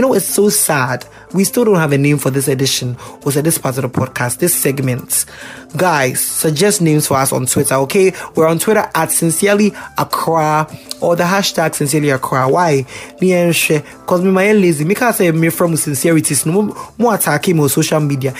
You 0.00 0.06
know, 0.06 0.14
it's 0.14 0.24
so 0.24 0.48
sad. 0.48 1.04
We 1.34 1.44
still 1.44 1.66
don't 1.66 1.74
have 1.74 1.92
a 1.92 1.98
name 1.98 2.16
for 2.16 2.30
this 2.30 2.48
edition 2.48 2.96
or 3.22 3.32
for 3.32 3.42
this 3.42 3.58
part 3.58 3.76
of 3.76 3.82
the 3.82 3.90
podcast, 3.90 4.38
this 4.38 4.54
segment. 4.54 5.26
Guys, 5.76 6.22
suggest 6.22 6.80
names 6.80 7.06
for 7.06 7.18
us 7.18 7.34
on 7.34 7.44
Twitter, 7.44 7.74
okay? 7.74 8.14
We're 8.34 8.46
on 8.46 8.58
Twitter 8.58 8.88
at 8.94 9.10
Sincerely 9.10 9.74
Accra 9.98 10.74
or 11.02 11.16
the 11.16 11.24
hashtag 11.24 11.74
Sincerely 11.74 12.08
Accra. 12.08 12.48
Why? 12.48 12.86
Because 13.18 14.22
me 14.22 14.30
my 14.30 14.52
lazy. 14.52 14.86
Me 14.86 14.94
can't 14.94 15.14
say 15.14 15.30
me 15.32 15.50
from 15.50 15.76
sincerity. 15.76 16.34
No 16.48 16.74
more 16.96 17.14
attacking 17.14 17.60
on 17.60 17.68
social 17.68 18.00
media. 18.00 18.34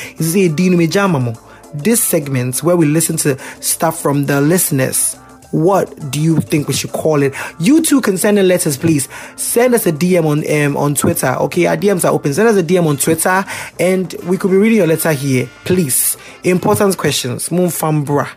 This 1.75 2.03
segment 2.03 2.63
where 2.63 2.77
we 2.77 2.87
listen 2.87 3.19
to 3.19 3.39
stuff 3.61 4.01
from 4.01 4.25
the 4.25 4.41
listeners 4.41 5.20
what 5.51 6.11
do 6.11 6.21
you 6.21 6.41
think 6.41 6.69
we 6.69 6.75
should 6.75 6.93
call 6.93 7.23
it? 7.23 7.35
You 7.59 7.83
too 7.83 8.01
can 8.01 8.17
send 8.17 8.39
in 8.39 8.49
letters, 8.49 8.77
please. 8.77 9.09
Send 9.37 9.75
us 9.75 9.87
a 9.87 9.93
DM 9.93 10.25
on 10.25 10.67
um, 10.67 10.77
on 10.77 10.95
Twitter. 10.95 11.35
Okay, 11.41 11.67
our 11.67 11.77
DMs 11.77 12.05
are 12.05 12.13
open. 12.13 12.33
Send 12.35 12.49
us 12.49 12.57
a 12.57 12.63
DM 12.63 12.87
on 12.87 12.97
Twitter, 12.97 13.45
and 13.79 14.15
we 14.25 14.37
could 14.37 14.51
be 14.51 14.57
reading 14.57 14.79
your 14.79 14.87
letter 14.87 15.13
here, 15.13 15.49
please. 15.65 16.17
Important 16.45 16.97
questions. 16.97 17.49
Mumfambra. 17.49 18.29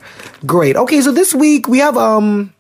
Great. 0.46 0.76
Okay, 0.76 1.02
so 1.02 1.12
this 1.12 1.34
week 1.34 1.68
we 1.68 1.80
have 1.80 1.98
um 1.98 2.54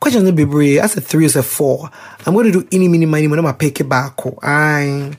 questions 0.00 0.28
in 0.28 0.36
Bibri. 0.36 0.80
That's 0.80 0.96
a 0.96 1.00
three, 1.00 1.26
it's 1.26 1.36
a 1.36 1.42
four. 1.42 1.90
I'm 2.26 2.34
going 2.34 2.52
to 2.52 2.60
do 2.60 2.68
any, 2.72 2.88
mini, 2.88 3.06
mini, 3.06 3.24
I'm 3.26 3.30
gonna 3.34 3.54
pick 3.54 3.80
it 3.80 3.88
back. 3.88 4.20
I 4.42 5.12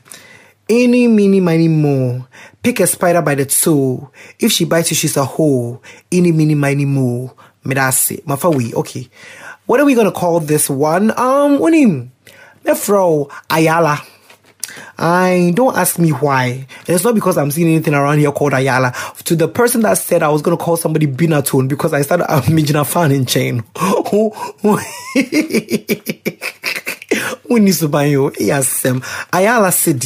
any, 0.68 1.06
mini, 1.08 1.40
mini, 1.40 1.68
more. 1.68 2.26
Pick 2.62 2.80
a 2.80 2.86
spider 2.86 3.20
by 3.20 3.34
the 3.34 3.44
toe. 3.44 4.10
If 4.38 4.52
she 4.52 4.64
bites 4.64 4.90
you, 4.90 4.96
she's 4.96 5.16
a 5.16 5.24
hole. 5.24 5.82
Any, 6.10 6.32
mini, 6.32 6.54
mini, 6.54 6.86
more. 6.86 7.34
Medasi. 7.64 8.22
Mafawi. 8.24 8.74
Okay. 8.74 9.08
What 9.66 9.80
are 9.80 9.84
we 9.84 9.94
gonna 9.94 10.12
call 10.12 10.40
this 10.40 10.68
one? 10.68 11.10
Um, 11.12 11.58
unim. 11.58 12.10
Mefro 12.64 13.30
Ayala. 13.50 14.00
I 14.98 15.52
don't 15.54 15.76
ask 15.76 15.98
me 15.98 16.10
why. 16.10 16.66
And 16.80 16.88
it's 16.88 17.04
not 17.04 17.14
because 17.14 17.38
I'm 17.38 17.50
seeing 17.50 17.68
anything 17.68 17.94
around 17.94 18.18
here 18.18 18.32
called 18.32 18.54
Ayala. 18.54 18.92
To 19.24 19.36
the 19.36 19.48
person 19.48 19.82
that 19.82 19.98
said 19.98 20.22
I 20.22 20.28
was 20.28 20.42
gonna 20.42 20.56
call 20.56 20.76
somebody 20.76 21.06
Binatone 21.06 21.68
because 21.68 21.92
I 21.92 22.02
started 22.02 22.24
a 22.24 22.40
Mijina 22.42 22.86
fan 22.86 23.12
in 23.12 23.26
chain. 23.26 23.62
When 27.46 27.66
yes, 27.66 28.86
um, 28.86 29.02
Ayala 29.32 29.70
said, 29.70 30.04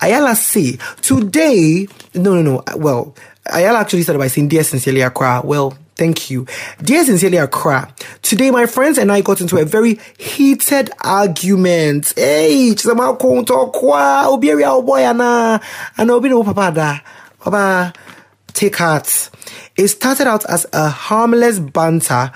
Ayala 0.00 0.34
say, 0.34 0.78
today, 1.02 1.86
no, 2.14 2.34
no, 2.34 2.42
no, 2.42 2.62
well, 2.76 3.14
Ayala 3.52 3.80
actually 3.80 4.02
started 4.02 4.18
by 4.18 4.28
saying, 4.28 4.48
Dear 4.48 4.64
Sincerely 4.64 5.02
Accra, 5.02 5.42
well, 5.44 5.76
Thank 5.96 6.28
you. 6.28 6.46
Dear 6.82 7.06
Sincerely 7.06 7.38
Accra, 7.38 7.90
today 8.20 8.50
my 8.50 8.66
friends 8.66 8.98
and 8.98 9.10
I 9.10 9.22
got 9.22 9.40
into 9.40 9.56
a 9.56 9.64
very 9.64 9.98
heated 10.18 10.90
argument. 11.02 12.12
Hey, 12.14 12.74
chisama 12.74 13.18
konto 13.18 13.72
kwa, 13.72 14.24
obieri 14.26 14.62
our 14.62 14.82
boy 14.82 15.06
ana, 15.06 15.58
and 15.96 16.10
obi 16.10 16.28
no 16.28 16.44
papa 16.44 17.82
take 18.52 18.76
heart. 18.76 19.30
It 19.74 19.88
started 19.88 20.26
out 20.26 20.44
as 20.50 20.66
a 20.74 20.90
harmless 20.90 21.58
banter. 21.58 22.30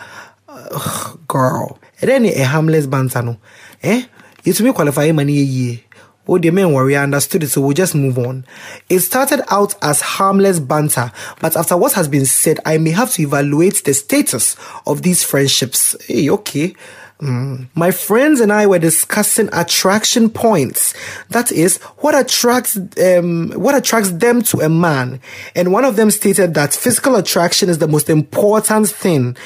Ugh, 0.48 1.20
girl, 1.28 1.78
it 2.00 2.08
ain't 2.08 2.34
a 2.34 2.44
harmless 2.44 2.86
banter 2.86 3.20
no. 3.20 3.36
Eh? 3.82 4.06
You 4.42 4.54
to 4.54 4.62
me 4.62 4.72
qualify 4.72 5.12
money 5.12 5.38
a. 5.38 5.84
Oh, 6.28 6.38
the 6.38 6.50
men 6.50 6.72
worry, 6.72 6.96
I 6.96 7.02
understood 7.02 7.42
it, 7.42 7.48
so 7.48 7.60
we'll 7.60 7.72
just 7.72 7.94
move 7.94 8.18
on. 8.18 8.44
It 8.88 9.00
started 9.00 9.42
out 9.50 9.74
as 9.82 10.00
harmless 10.00 10.60
banter, 10.60 11.10
but 11.40 11.56
after 11.56 11.76
what 11.76 11.94
has 11.94 12.08
been 12.08 12.26
said, 12.26 12.60
I 12.64 12.78
may 12.78 12.90
have 12.90 13.10
to 13.12 13.22
evaluate 13.22 13.82
the 13.84 13.94
status 13.94 14.54
of 14.86 15.02
these 15.02 15.24
friendships. 15.24 15.96
Hey, 16.06 16.30
okay. 16.30 16.74
Mm. 17.20 17.68
My 17.74 17.90
friends 17.90 18.40
and 18.40 18.50
I 18.50 18.66
were 18.66 18.78
discussing 18.78 19.50
attraction 19.52 20.30
points. 20.30 20.94
That 21.28 21.52
is, 21.52 21.76
what 21.98 22.14
attracts 22.14 22.78
um, 22.78 23.50
what 23.50 23.74
attracts 23.74 24.10
them 24.10 24.40
to 24.42 24.60
a 24.60 24.70
man. 24.70 25.20
And 25.54 25.70
one 25.70 25.84
of 25.84 25.96
them 25.96 26.10
stated 26.10 26.54
that 26.54 26.72
physical 26.72 27.16
attraction 27.16 27.68
is 27.68 27.78
the 27.78 27.88
most 27.88 28.08
important 28.08 28.88
thing 28.88 29.36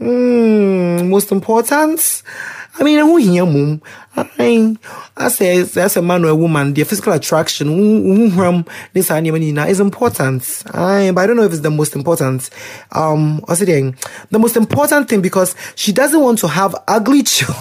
Hmm, 0.00 1.10
most 1.10 1.30
important? 1.30 2.22
I 2.78 2.82
mean, 2.82 2.98
who 3.00 3.16
here, 3.16 3.44
mum? 3.44 3.82
I, 4.16 5.28
say, 5.28 5.60
as 5.60 5.96
a 5.96 6.02
man 6.02 6.24
or 6.24 6.28
a 6.28 6.34
woman, 6.34 6.74
their 6.74 6.84
physical 6.84 7.12
attraction, 7.12 7.68
who, 7.68 8.30
who, 8.30 8.64
this 8.92 9.10
is 9.10 9.80
important. 9.80 10.62
I, 10.72 11.10
but 11.12 11.22
I 11.22 11.26
don't 11.26 11.36
know 11.36 11.44
if 11.44 11.52
it's 11.52 11.60
the 11.60 11.70
most 11.70 11.94
important. 11.94 12.48
Um, 12.92 13.40
what's 13.42 13.60
it? 13.60 13.94
The 14.30 14.38
most 14.38 14.56
important 14.56 15.08
thing 15.08 15.20
because 15.20 15.54
she 15.74 15.92
doesn't 15.92 16.20
want 16.20 16.38
to 16.40 16.48
have 16.48 16.74
ugly 16.88 17.22
children. 17.24 17.56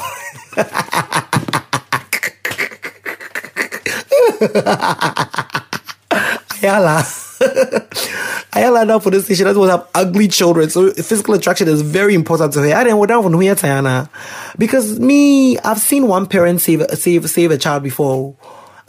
Ayala. 6.62 7.04
Ayala 8.53 8.86
now 8.86 9.00
for 9.00 9.12
this 9.12 9.25
station 9.25 9.46
doesn't 9.46 9.69
have 9.69 9.88
ugly 9.96 10.27
children. 10.27 10.69
So 10.69 10.91
physical 10.91 11.34
attraction 11.34 11.67
is 11.67 11.81
very 11.81 12.15
important 12.15 12.53
to 12.53 12.62
her. 12.62 12.74
I 12.74 12.84
didn't 12.84 13.08
down 13.08 13.24
from 13.24 13.39
here, 13.39 13.55
Tayana. 13.55 14.10
Because 14.58 15.00
me, 15.00 15.58
I've 15.60 15.79
seen 15.79 16.08
one 16.08 16.25
parent 16.25 16.62
save 16.62 16.84
save 16.93 17.29
save 17.29 17.51
a 17.51 17.58
child 17.58 17.84
before. 17.84 18.36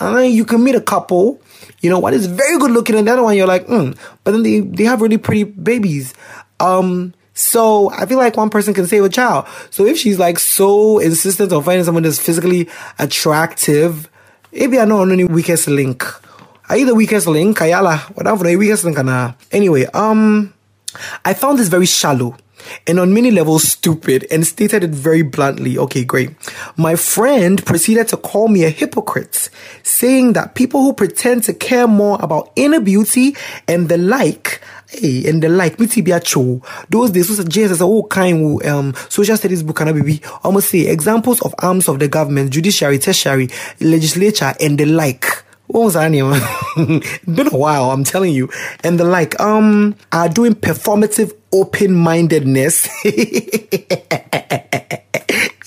And 0.00 0.16
then 0.16 0.32
you 0.32 0.44
can 0.44 0.64
meet 0.64 0.74
a 0.74 0.80
couple, 0.80 1.40
you 1.80 1.90
know, 1.90 1.98
one 1.98 2.14
is 2.14 2.26
very 2.26 2.58
good 2.58 2.70
looking 2.70 2.96
and 2.96 3.06
the 3.06 3.12
other 3.12 3.22
one 3.22 3.36
you're 3.36 3.46
like, 3.46 3.66
mm. 3.66 3.96
But 4.24 4.32
then 4.32 4.42
they, 4.42 4.60
they 4.60 4.84
have 4.84 5.02
really 5.02 5.18
pretty 5.18 5.44
babies. 5.44 6.14
Um 6.58 7.14
so 7.34 7.90
I 7.90 8.06
feel 8.06 8.18
like 8.18 8.36
one 8.36 8.50
person 8.50 8.74
can 8.74 8.86
save 8.86 9.04
a 9.04 9.08
child. 9.08 9.46
So 9.70 9.86
if 9.86 9.96
she's 9.96 10.18
like 10.18 10.38
so 10.38 10.98
insistent 10.98 11.52
on 11.52 11.62
finding 11.62 11.84
someone 11.84 12.02
that's 12.02 12.18
physically 12.18 12.68
attractive, 12.98 14.10
maybe 14.52 14.78
I 14.78 14.84
know 14.84 15.00
only 15.00 15.24
weakest 15.24 15.68
link. 15.68 16.04
Are 16.70 16.76
you 16.76 16.86
the 16.86 16.94
weakest 16.94 17.26
link? 17.26 17.60
Ayala. 17.60 17.96
What 18.14 18.28
for 18.38 18.44
the 18.44 18.54
weakest 18.54 18.84
link? 18.84 18.96
Anyway, 19.50 19.86
um, 19.86 20.54
I 21.24 21.34
found 21.34 21.58
this 21.58 21.66
very 21.66 21.84
shallow 21.84 22.36
and 22.86 23.00
on 23.00 23.12
many 23.12 23.32
levels 23.32 23.64
stupid 23.64 24.24
and 24.30 24.46
stated 24.46 24.84
it 24.84 24.90
very 24.90 25.22
bluntly. 25.22 25.76
Okay, 25.76 26.04
great. 26.04 26.30
My 26.76 26.94
friend 26.94 27.66
proceeded 27.66 28.06
to 28.10 28.16
call 28.16 28.46
me 28.46 28.62
a 28.62 28.70
hypocrite, 28.70 29.50
saying 29.82 30.34
that 30.34 30.54
people 30.54 30.82
who 30.82 30.92
pretend 30.92 31.42
to 31.44 31.54
care 31.54 31.88
more 31.88 32.20
about 32.22 32.52
inner 32.54 32.78
beauty 32.78 33.34
and 33.66 33.88
the 33.88 33.98
like 33.98 34.60
Hey, 34.92 35.28
and 35.28 35.42
the 35.42 35.48
like, 35.48 35.78
me 35.78 35.86
be 35.86 36.12
a 36.12 36.24
show. 36.24 36.62
Those 36.88 37.10
days, 37.10 37.28
was 37.28 37.44
Jesus, 37.46 37.80
all 37.80 38.06
kind 38.06 38.60
of 38.60 38.68
um, 38.68 38.94
social 39.08 39.36
studies 39.36 39.62
book, 39.62 39.80
and 39.80 39.94
baby, 39.94 40.20
almost 40.42 40.68
say 40.70 40.86
examples 40.88 41.40
of 41.42 41.54
arms 41.60 41.88
of 41.88 42.00
the 42.00 42.08
government, 42.08 42.50
judiciary, 42.50 42.98
tertiary, 42.98 43.48
legislature, 43.80 44.52
and 44.60 44.78
the 44.78 44.86
like 44.86 45.44
what 45.70 45.84
was 45.84 45.94
that 45.94 46.10
name? 46.10 46.30
Been 47.26 47.46
a 47.46 47.56
while, 47.56 47.90
I'm 47.90 48.04
telling 48.04 48.34
you. 48.34 48.50
And 48.82 48.98
the 48.98 49.04
like, 49.04 49.38
um, 49.40 49.96
are 50.12 50.28
doing 50.28 50.54
performative 50.54 51.32
open 51.52 51.94
mindedness. 51.94 52.88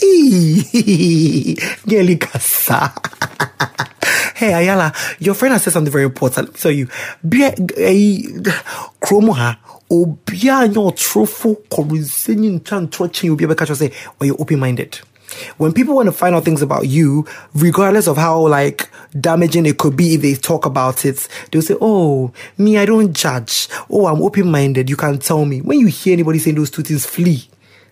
Hey 4.35 4.51
Ayala, 4.51 4.91
your 5.19 5.35
friend 5.35 5.53
has 5.53 5.63
said 5.63 5.73
something 5.73 5.91
very 5.91 6.03
important. 6.03 6.57
So 6.57 6.69
you 6.69 6.87
be 7.27 7.43
a 7.45 8.51
chromo 8.99 9.33
ha 9.33 9.59
obia 9.89 10.67
nyɛ 10.67 10.81
ɔtorofo 10.89 11.55
kɔresɛnyi 11.69 12.59
ntwantorɔ 12.59 13.07
kyɛn 13.13 13.31
obi 13.31 13.45
bɛka 13.45 13.65
kyerɛ 13.67 13.79
sɛ 13.81 13.91
ɔyɛ 14.19 14.35
open 14.39 14.59
minded 14.59 14.99
when 15.57 15.73
people 15.73 15.95
want 15.95 16.07
to 16.07 16.11
find 16.11 16.35
out 16.35 16.45
things 16.45 16.61
about 16.61 16.87
you, 16.87 17.25
regardless 17.53 18.07
of 18.07 18.17
how 18.17 18.47
like 18.47 18.89
damaging 19.19 19.65
it 19.65 19.77
could 19.77 19.95
be 19.95 20.15
if 20.15 20.21
they 20.21 20.35
talk 20.35 20.65
about 20.65 21.05
it, 21.05 21.27
they'll 21.51 21.61
say, 21.61 21.75
Oh, 21.81 22.31
me, 22.57 22.77
I 22.77 22.85
don't 22.85 23.13
judge. 23.13 23.67
Oh, 23.89 24.07
I'm 24.07 24.21
open 24.21 24.49
minded. 24.49 24.89
You 24.89 24.95
can 24.95 25.19
tell 25.19 25.45
me. 25.45 25.61
When 25.61 25.79
you 25.79 25.87
hear 25.87 26.13
anybody 26.13 26.39
saying 26.39 26.55
those 26.55 26.71
two 26.71 26.83
things, 26.83 27.05
flee. 27.05 27.47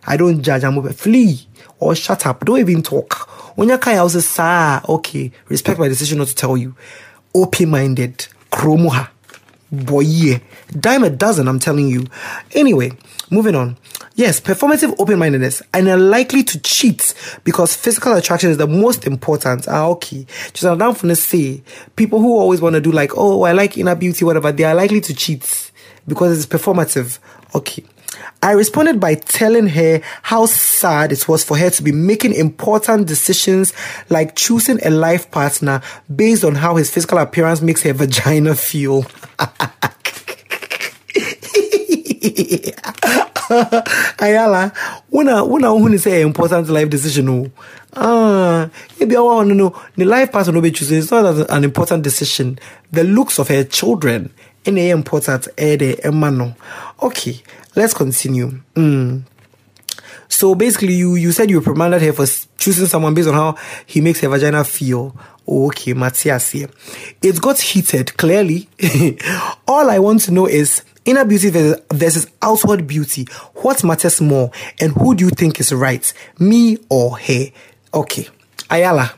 I 0.05 0.17
don't 0.17 0.41
judge, 0.41 0.63
I'm 0.63 0.77
open. 0.77 0.93
Flee 0.93 1.47
or 1.79 1.95
shut 1.95 2.25
up. 2.25 2.45
Don't 2.45 2.59
even 2.59 2.81
talk. 2.81 3.29
When 3.57 3.67
you're 3.69 3.77
kind 3.77 3.99
of 3.99 4.11
say, 4.11 4.79
okay, 4.87 5.31
respect 5.49 5.79
my 5.79 5.87
decision 5.87 6.19
not 6.19 6.27
to 6.27 6.35
tell 6.35 6.55
you. 6.55 6.75
Open 7.35 7.69
minded. 7.69 8.27
Kromuha. 8.51 9.09
Boy, 9.71 10.01
yeah. 10.01 10.39
Dime 10.77 11.05
a 11.05 11.09
dozen, 11.09 11.47
I'm 11.47 11.59
telling 11.59 11.87
you. 11.87 12.05
Anyway, 12.53 12.91
moving 13.29 13.55
on. 13.55 13.77
Yes, 14.15 14.41
performative 14.41 14.93
open 14.99 15.19
mindedness 15.19 15.61
and 15.73 15.87
are 15.87 15.97
likely 15.97 16.43
to 16.43 16.59
cheat 16.59 17.13
because 17.45 17.75
physical 17.75 18.13
attraction 18.13 18.49
is 18.49 18.57
the 18.57 18.67
most 18.67 19.07
important. 19.07 19.67
Ah, 19.69 19.85
okay. 19.87 20.25
Just 20.53 20.65
I'm 20.65 20.77
down 20.77 20.95
the 20.95 21.15
say 21.15 21.63
people 21.95 22.19
who 22.19 22.37
always 22.37 22.59
want 22.61 22.75
to 22.75 22.81
do 22.81 22.91
like, 22.91 23.11
oh, 23.15 23.43
I 23.43 23.53
like 23.53 23.77
inner 23.77 23.95
beauty, 23.95 24.25
whatever, 24.25 24.51
they 24.51 24.65
are 24.65 24.75
likely 24.75 24.99
to 25.01 25.13
cheat 25.13 25.71
because 26.07 26.37
it's 26.37 26.45
performative. 26.45 27.19
Okay. 27.55 27.85
I 28.43 28.51
responded 28.51 28.99
by 28.99 29.15
telling 29.15 29.67
her 29.67 30.01
how 30.23 30.45
sad 30.45 31.13
it 31.13 31.29
was 31.29 31.45
for 31.45 31.57
her 31.57 31.69
to 31.69 31.81
be 31.81 31.93
making 31.93 32.33
important 32.33 33.07
decisions 33.07 33.71
like 34.09 34.35
choosing 34.35 34.85
a 34.85 34.89
life 34.89 35.31
partner 35.31 35.81
based 36.13 36.43
on 36.43 36.55
how 36.55 36.75
his 36.75 36.91
physical 36.91 37.17
appearance 37.17 37.61
makes 37.61 37.83
her 37.83 37.93
vagina 37.93 38.55
feel. 38.55 39.05
Ayala, 44.19 44.71
when 45.09 45.27
I 45.27 45.41
when 45.41 45.65
I 45.65 45.71
want 45.71 45.91
to 45.91 45.99
say 45.99 46.21
important 46.21 46.69
life 46.69 46.89
decision, 46.89 47.27
oh, 47.29 47.51
ah, 47.95 48.69
maybe 48.99 49.15
I 49.17 49.19
want 49.19 49.49
to 49.49 49.55
know 49.55 49.81
the 49.95 50.05
life 50.05 50.31
partner 50.31 50.53
will 50.53 50.61
be 50.61 50.71
choosing. 50.71 50.99
It's 50.99 51.11
not 51.11 51.49
an 51.49 51.63
important 51.63 52.03
decision. 52.03 52.59
The 52.91 53.03
looks 53.03 53.39
of 53.39 53.49
her 53.49 53.63
children, 53.65 54.33
and 54.65 54.77
they 54.77 54.89
important. 54.89 55.49
Eh, 55.57 55.75
emano. 56.03 56.55
Okay, 57.01 57.41
let's 57.75 57.93
continue. 57.93 58.61
Mm. 58.75 59.23
So 60.31 60.55
basically, 60.55 60.93
you 60.93 61.15
you 61.15 61.31
said 61.33 61.49
you 61.49 61.59
reprimanded 61.59 62.01
her 62.01 62.13
for 62.13 62.25
choosing 62.57 62.87
someone 62.87 63.13
based 63.13 63.27
on 63.27 63.33
how 63.33 63.57
he 63.85 63.99
makes 63.99 64.21
her 64.21 64.29
vagina 64.29 64.63
feel. 64.63 65.15
Okay, 65.47 65.93
Matthias 65.93 66.51
here. 66.51 66.69
It 67.21 67.41
got 67.41 67.59
heated, 67.59 68.15
clearly. 68.15 68.69
All 69.67 69.89
I 69.89 69.99
want 69.99 70.21
to 70.21 70.31
know 70.31 70.47
is 70.47 70.83
Inner 71.03 71.25
beauty 71.25 71.49
versus 71.91 72.27
outward 72.41 72.85
beauty. 72.85 73.25
What 73.55 73.83
matters 73.83 74.21
more? 74.21 74.51
And 74.79 74.93
who 74.93 75.15
do 75.15 75.25
you 75.25 75.31
think 75.31 75.59
is 75.59 75.73
right? 75.73 76.11
Me 76.39 76.77
or 76.89 77.17
her? 77.17 77.47
Okay. 77.93 78.27
Ayala. 78.69 79.11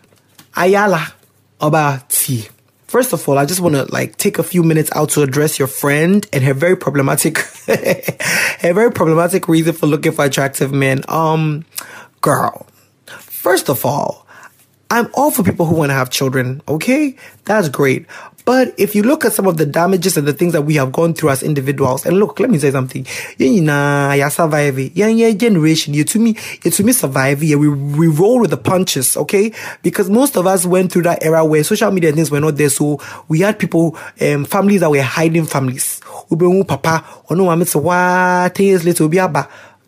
Ayala. 0.56 1.13
About 1.60 2.10
tea. 2.10 2.47
First 2.93 3.12
of 3.12 3.27
all, 3.27 3.39
I 3.39 3.47
just 3.47 3.60
want 3.60 3.73
to 3.73 3.91
like 3.91 4.17
take 4.17 4.38
a 4.38 4.43
few 4.43 4.62
minutes 4.62 4.91
out 4.93 5.10
to 5.10 5.23
address 5.23 5.58
your 5.58 5.67
friend 5.67 6.27
and 6.32 6.43
her 6.43 6.53
very 6.53 6.77
problematic, 6.77 7.39
her 7.65 8.71
very 8.71 8.91
problematic 8.91 9.47
reason 9.47 9.73
for 9.73 9.88
looking 9.88 10.12
for 10.12 10.25
attractive 10.25 10.71
men. 10.71 11.01
Um, 11.08 11.65
girl, 12.21 12.67
first 13.08 13.67
of 13.67 13.84
all, 13.84 14.27
I'm 14.91 15.10
all 15.15 15.32
for 15.32 15.41
people 15.41 15.65
who 15.65 15.73
want 15.73 15.89
to 15.89 15.95
have 15.95 16.12
children, 16.12 16.62
okay? 16.67 17.17
That's 17.45 17.67
great. 17.67 18.06
But 18.45 18.73
if 18.77 18.95
you 18.95 19.03
look 19.03 19.25
at 19.25 19.34
some 19.34 19.47
of 19.47 19.58
the 19.58 19.65
damages 19.65 20.17
and 20.17 20.27
the 20.27 20.34
things 20.34 20.53
that 20.53 20.63
we 20.63 20.75
have 20.75 20.91
gone 20.91 21.13
through 21.13 21.29
as 21.29 21.43
individuals, 21.43 22.06
and 22.06 22.17
look, 22.17 22.39
let 22.39 22.49
me 22.49 22.58
say 22.58 22.71
something. 22.71 23.06
You 23.38 23.62
know, 23.62 24.12
you 24.12 24.29
survive. 24.29 24.79
Yeah, 24.79 25.08
yeah, 25.08 25.32
generation. 25.32 25.93
You 25.93 26.03
to 26.03 26.19
me, 26.19 26.36
you 26.63 26.71
to 26.71 26.84
me 26.84 26.91
survive. 26.91 27.41
Yeah, 27.43 27.56
we, 27.56 27.69
we 27.69 28.08
roll 28.08 28.41
with 28.41 28.49
the 28.49 28.58
punches, 28.58 29.15
okay? 29.15 29.53
Because 29.82 30.10
most 30.10 30.36
of 30.36 30.45
us 30.45 30.65
went 30.65 30.91
through 30.91 31.03
that 31.03 31.23
era 31.23 31.45
where 31.45 31.63
social 31.63 31.91
media 31.91 32.12
things 32.12 32.32
were 32.32 32.39
not 32.41 32.58
there. 32.58 32.69
So 32.69 32.99
we 33.27 33.39
had 33.39 33.60
people, 33.60 33.97
um, 34.21 34.45
families 34.45 34.82
that 34.82 34.89
were 34.89 35.01
hiding 35.01 35.45
families. 35.45 36.01
Papa, 36.29 37.06
or 37.29 37.36
no, 37.36 38.49
10 38.49 38.65
years 38.65 38.86
later, 38.86 39.08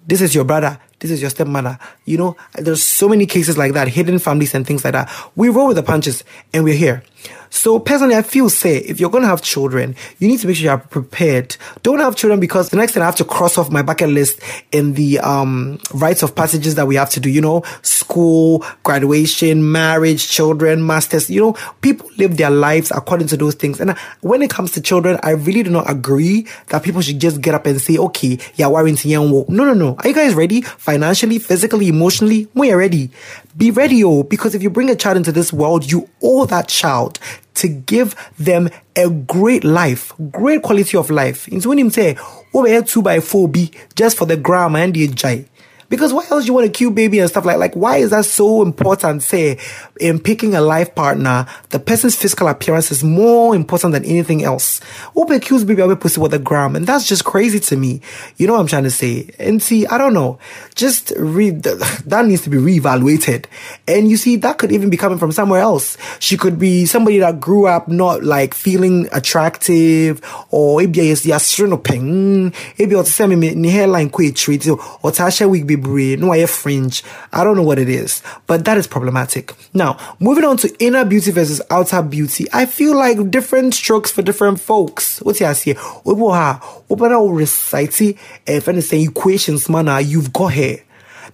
this 0.08 0.22
is 0.22 0.36
your 0.36 0.44
brother 0.44 0.80
this 1.00 1.12
is 1.12 1.22
your 1.22 1.30
stepmother. 1.30 1.78
You 2.06 2.18
know, 2.18 2.38
there's 2.56 2.84
so 2.84 3.08
many 3.08 3.26
cases 3.26 3.58
like 3.58 3.74
that, 3.74 3.88
hidden 3.88 4.20
families 4.20 4.56
and 4.56 4.65
things 4.65 4.84
like 4.84 4.94
that. 4.94 5.12
We 5.36 5.50
roll 5.50 5.68
with 5.68 5.78
the 5.78 5.84
punches 5.84 6.24
and 6.54 6.63
we're 6.63 6.76
here. 6.76 7.04
So 7.50 7.80
personally, 7.80 8.16
I 8.16 8.22
feel 8.22 8.50
say 8.50 8.78
if 8.78 9.00
you're 9.00 9.10
going 9.10 9.24
to 9.24 9.28
have 9.28 9.42
children, 9.42 9.96
you 10.20 10.28
need 10.28 10.40
to 10.40 10.48
make 10.48 10.56
sure 10.58 10.66
you're 10.66 10.78
prepared. 10.78 11.58
Don't 11.84 12.00
have 12.00 12.16
children 12.16 12.40
because 12.40 12.70
the 12.70 12.78
next 12.78 12.94
thing 12.94 13.04
I 13.04 13.06
have 13.06 13.16
to 13.18 13.26
cross 13.26 13.58
off 13.58 13.72
my 13.72 13.82
bucket 13.82 14.10
list 14.10 14.40
in 14.72 14.94
the 14.94 15.20
um, 15.20 15.80
rites 15.94 16.24
of 16.24 16.36
passages 16.36 16.76
that 16.76 16.88
we 16.88 16.96
have 16.96 17.10
to 17.12 17.20
do. 17.20 17.30
You 17.30 17.42
know, 17.42 17.64
school, 17.82 18.66
graduation, 18.84 19.72
marriage, 19.72 20.30
children, 20.30 20.86
masters. 20.86 21.30
You 21.30 21.42
know, 21.42 21.54
people 21.82 22.10
live 22.18 22.38
their 22.38 22.50
lives 22.50 22.92
according 22.92 23.28
to 23.28 23.38
those 23.38 23.56
things. 23.56 23.80
And 23.80 23.98
when 24.22 24.42
it 24.42 24.50
comes 24.50 24.72
to 24.74 24.82
children, 24.82 25.20
I 25.24 25.32
really 25.32 25.64
do 25.64 25.70
not 25.70 25.90
agree 25.90 26.48
that 26.68 26.84
people 26.84 27.02
should 27.02 27.20
just 27.20 27.42
get 27.42 27.56
up 27.56 27.66
and 27.66 27.80
say, 27.82 27.98
"Okay, 27.98 28.40
yeah, 28.56 28.68
worrying 28.68 28.98
No, 29.06 29.46
no, 29.48 29.74
no. 29.74 29.96
Are 30.00 30.08
you 30.08 30.14
guys 30.14 30.34
ready? 30.34 30.62
Financially, 30.62 31.40
physically, 31.40 31.88
emotionally, 31.88 32.48
we 32.54 32.72
are 32.72 32.78
ready. 32.78 33.10
Be 33.58 33.72
ready, 33.72 34.04
oh, 34.04 34.24
because 34.24 34.54
if 34.54 34.62
you 34.62 34.70
bring 34.70 34.89
a 34.89 34.96
child 34.96 35.15
into 35.15 35.32
this 35.32 35.54
world, 35.54 35.89
you 35.89 36.10
owe 36.22 36.46
that 36.46 36.68
child 36.68 37.20
to 37.56 37.70
give 37.70 38.13
them 38.38 38.70
a 38.98 39.10
great 39.10 39.63
life, 39.63 40.12
great 40.30 40.62
quality 40.62 40.98
of 40.98 41.10
life. 41.10 41.48
So 41.62 41.70
when 41.70 41.80
him 41.80 41.89
say, 41.89 42.18
oh, 42.20 42.46
over 42.54 42.68
here 42.68 42.84
two 42.84 43.02
by 43.02 43.22
four 43.22 43.48
B 43.48 43.72
just 43.96 44.18
for 44.18 44.26
the 44.26 44.36
grammar 44.36 44.80
and 44.80 44.94
the 44.94 45.08
jai. 45.08 45.46
Because 45.89 46.13
why 46.13 46.26
else 46.30 46.48
you 46.48 46.54
want 46.54 46.65
a 46.65 46.69
cute 46.69 46.95
baby 46.95 47.19
and 47.19 47.30
stuff 47.30 47.45
like 47.45 47.58
like 47.58 47.76
why 47.76 47.98
is 47.98 48.10
that 48.10 48.26
so 48.26 48.62
important? 48.62 49.24
Say 49.24 49.60
in 50.00 50.19
picking 50.19 50.56
a 50.56 50.62
life 50.62 50.95
partner, 50.95 51.45
the 51.69 51.80
person's 51.80 52.15
physical 52.15 52.48
appearance 52.48 52.91
is 52.91 53.04
more 53.04 53.56
important 53.56 53.93
than 53.93 54.06
anything 54.06 54.43
else. 54.43 54.82
Open 55.15 55.39
cute 55.39 55.65
baby, 55.65 55.82
I'll 55.82 55.89
be 55.89 55.95
pussy 55.95 56.19
with 56.19 56.34
a 56.34 56.39
gram, 56.39 56.76
and 56.76 56.86
that's 56.86 57.08
just 57.08 57.24
crazy 57.24 57.60
to 57.60 57.78
me. 57.78 58.02
You 58.38 58.48
know 58.48 58.54
what 58.54 58.60
I'm 58.60 58.67
trying 58.67 58.84
to 58.84 58.91
say? 58.91 59.30
And 59.39 59.62
see, 59.62 59.86
I 59.86 59.98
don't 59.98 60.13
know. 60.13 60.39
Just 60.76 61.13
read 61.17 61.63
that 61.63 62.26
needs 62.26 62.41
to 62.43 62.50
be 62.50 62.58
reevaluated. 62.58 63.45
And 63.88 64.10
you 64.10 64.17
see, 64.17 64.36
that 64.38 64.58
could 64.58 64.71
even 64.71 64.89
be 64.89 64.98
coming 64.98 65.17
from 65.17 65.32
somewhere 65.32 65.62
else. 65.62 65.98
She 66.19 66.38
could 66.38 66.60
be 66.60 66.86
somebody 66.86 67.19
that 67.19 67.39
grew 67.39 67.67
up 67.67 67.88
not 67.88 68.24
like 68.24 68.54
feeling 68.54 69.08
attractive, 69.12 70.21
or 70.50 70.80
maybe 70.80 71.13
the 71.13 71.78
peng, 71.84 72.54
maybe 72.78 72.95
or 72.95 73.04
ni 73.28 73.69
hairline 73.69 74.10
quit 74.10 74.36
treat 74.36 74.67
or 74.67 74.78
Tasha 75.12 75.50
wig 75.50 75.67
be 75.76 75.82
braid, 75.82 76.20
no 76.20 76.32
I 76.32 76.46
fringe. 76.46 77.04
I 77.32 77.44
don't 77.44 77.56
know 77.56 77.64
what 77.64 77.80
it 77.80 77.90
is, 77.90 78.22
but 78.48 78.66
that 78.66 78.78
is 78.78 78.88
problematic. 78.88 79.54
Now, 79.74 79.98
moving 80.20 80.44
on 80.44 80.58
to 80.58 80.76
inner 80.84 81.06
beauty 81.06 81.32
versus 81.32 81.62
outer 81.70 82.02
beauty, 82.02 82.46
I 82.54 82.66
feel 82.66 82.96
like 82.96 83.32
different 83.32 83.74
strokes 83.74 84.12
for 84.12 84.22
different 84.22 84.60
folks. 84.60 85.20
What's 85.22 85.40
here? 85.40 85.54
say? 85.54 85.76
Obo 86.06 86.32
ha, 86.32 86.82
open 86.90 87.12
out 87.12 87.28
recite 87.28 88.02
eh, 88.02 88.14
if 88.48 88.68
anything 88.68 89.02
equations 89.02 89.70
manner, 89.70 89.94
ah, 89.94 89.98
you've 89.98 90.34
got 90.34 90.54
here. 90.54 90.82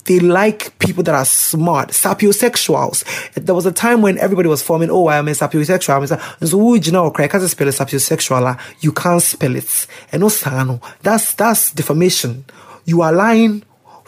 They 0.05 0.19
like 0.19 0.77
people 0.79 1.03
that 1.03 1.13
are 1.13 1.25
smart, 1.25 1.89
sapiosexuals. 1.89 3.03
There 3.35 3.53
was 3.53 3.65
a 3.65 3.71
time 3.71 4.01
when 4.01 4.17
everybody 4.17 4.49
was 4.49 4.61
forming, 4.61 4.89
oh, 4.89 5.07
I'm 5.07 5.27
a 5.27 5.31
sapiosexual. 5.31 5.95
I'm 5.95 6.03
a, 6.03 6.47
so, 6.47 6.73
you 6.73 6.91
know, 6.91 7.11
can't 7.11 7.31
spell 7.49 7.67
it 7.67 7.75
sapiosexual. 7.75 8.41
Ah, 8.41 8.73
you 8.79 8.91
can't 8.91 9.21
spell 9.21 9.55
it. 9.55 9.87
And 10.11 10.21
no, 10.21 10.29
sano. 10.29 10.81
That's, 11.03 11.33
that's 11.35 11.71
defamation. 11.71 12.45
You 12.85 13.01
are 13.03 13.11
lying 13.11 13.63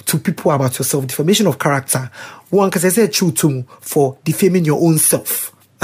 to 0.06 0.18
people 0.20 0.52
about 0.52 0.78
yourself, 0.78 1.08
defamation 1.08 1.48
of 1.48 1.60
character. 1.60 2.10
One, 2.50 2.70
because 2.70 2.86
I 2.86 2.90
said 2.90 3.14
true 3.14 3.32
to 3.32 3.64
for 3.82 4.18
defaming 4.24 4.66
your 4.66 4.82
own 4.82 4.98
self. 4.98 5.52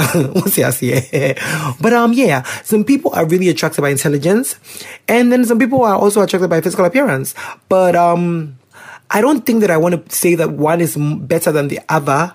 but 1.80 1.92
um 1.92 2.12
yeah, 2.14 2.42
some 2.62 2.84
people 2.84 3.12
are 3.14 3.26
really 3.26 3.48
attracted 3.48 3.82
by 3.82 3.90
intelligence, 3.90 4.56
and 5.06 5.30
then 5.30 5.44
some 5.44 5.58
people 5.58 5.82
are 5.82 5.96
also 5.96 6.22
attracted 6.22 6.48
by 6.48 6.60
physical 6.60 6.86
appearance. 6.86 7.34
But 7.68 7.96
um 7.96 8.56
I 9.10 9.20
don't 9.20 9.44
think 9.44 9.60
that 9.60 9.70
I 9.70 9.76
want 9.76 10.08
to 10.08 10.14
say 10.14 10.36
that 10.36 10.52
one 10.52 10.80
is 10.80 10.96
better 10.96 11.52
than 11.52 11.68
the 11.68 11.80
other. 11.88 12.34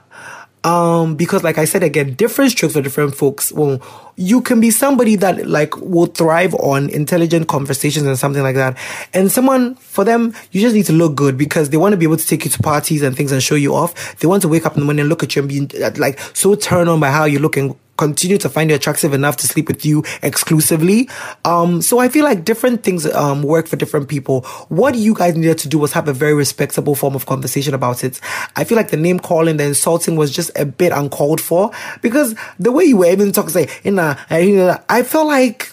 Um, 0.65 1.15
because 1.15 1.43
like 1.43 1.59
I 1.59 1.65
said 1.65 1.83
again, 1.83 2.15
different 2.15 2.51
strokes 2.51 2.73
for 2.73 2.81
different 2.81 3.15
folks. 3.15 3.51
Well, 3.51 3.79
you 4.15 4.41
can 4.41 4.59
be 4.59 4.71
somebody 4.71 5.15
that 5.17 5.45
like 5.45 5.77
will 5.77 6.07
thrive 6.07 6.55
on 6.55 6.89
intelligent 6.89 7.47
conversations 7.47 8.07
and 8.07 8.17
something 8.17 8.41
like 8.41 8.55
that. 8.55 8.75
And 9.13 9.31
someone 9.31 9.75
for 9.75 10.03
them, 10.03 10.33
you 10.51 10.61
just 10.61 10.73
need 10.73 10.87
to 10.87 10.93
look 10.93 11.13
good 11.13 11.37
because 11.37 11.69
they 11.69 11.77
want 11.77 11.93
to 11.93 11.97
be 11.97 12.05
able 12.05 12.17
to 12.17 12.25
take 12.25 12.45
you 12.45 12.51
to 12.51 12.59
parties 12.63 13.03
and 13.03 13.15
things 13.15 13.31
and 13.31 13.43
show 13.43 13.53
you 13.53 13.75
off. 13.75 14.17
They 14.17 14.27
want 14.27 14.41
to 14.41 14.47
wake 14.47 14.65
up 14.65 14.73
in 14.73 14.79
the 14.79 14.85
morning 14.85 15.01
and 15.01 15.09
look 15.09 15.21
at 15.21 15.35
you 15.35 15.43
and 15.43 15.49
be 15.49 15.67
like 15.99 16.19
so 16.33 16.55
turned 16.55 16.89
on 16.89 16.99
by 16.99 17.11
how 17.11 17.25
you 17.25 17.37
look 17.37 17.57
and 17.57 17.75
continue 17.97 18.37
to 18.37 18.49
find 18.49 18.69
you 18.69 18.75
attractive 18.75 19.13
enough 19.13 19.37
to 19.37 19.47
sleep 19.47 19.67
with 19.67 19.85
you 19.85 20.03
exclusively. 20.21 21.09
Um, 21.43 21.81
so 21.81 21.99
I 21.99 22.09
feel 22.09 22.23
like 22.23 22.43
different 22.43 22.83
things 22.83 23.05
um, 23.13 23.43
work 23.43 23.67
for 23.67 23.75
different 23.75 24.09
people. 24.09 24.41
What 24.69 24.95
you 24.95 25.13
guys 25.13 25.35
needed 25.35 25.57
to 25.59 25.69
do 25.69 25.79
was 25.79 25.93
have 25.93 26.07
a 26.07 26.13
very 26.13 26.33
respectable 26.33 26.95
form 26.95 27.15
of 27.15 27.25
conversation 27.25 27.73
about 27.73 28.03
it. 28.03 28.19
I 28.55 28.63
feel 28.63 28.75
like 28.75 28.91
the 28.91 28.97
name 28.97 29.19
calling, 29.19 29.57
the 29.57 29.65
insulting 29.65 30.15
was 30.15 30.31
just 30.31 30.51
a 30.55 30.65
bit 30.65 30.91
uncalled 30.91 31.41
for 31.41 31.71
because 32.01 32.35
the 32.59 32.71
way 32.71 32.85
you 32.85 32.97
were 32.97 33.05
even 33.05 33.31
talking, 33.31 33.49
say, 33.49 33.69
a, 33.85 34.83
I 34.89 35.03
felt 35.03 35.27
like 35.27 35.71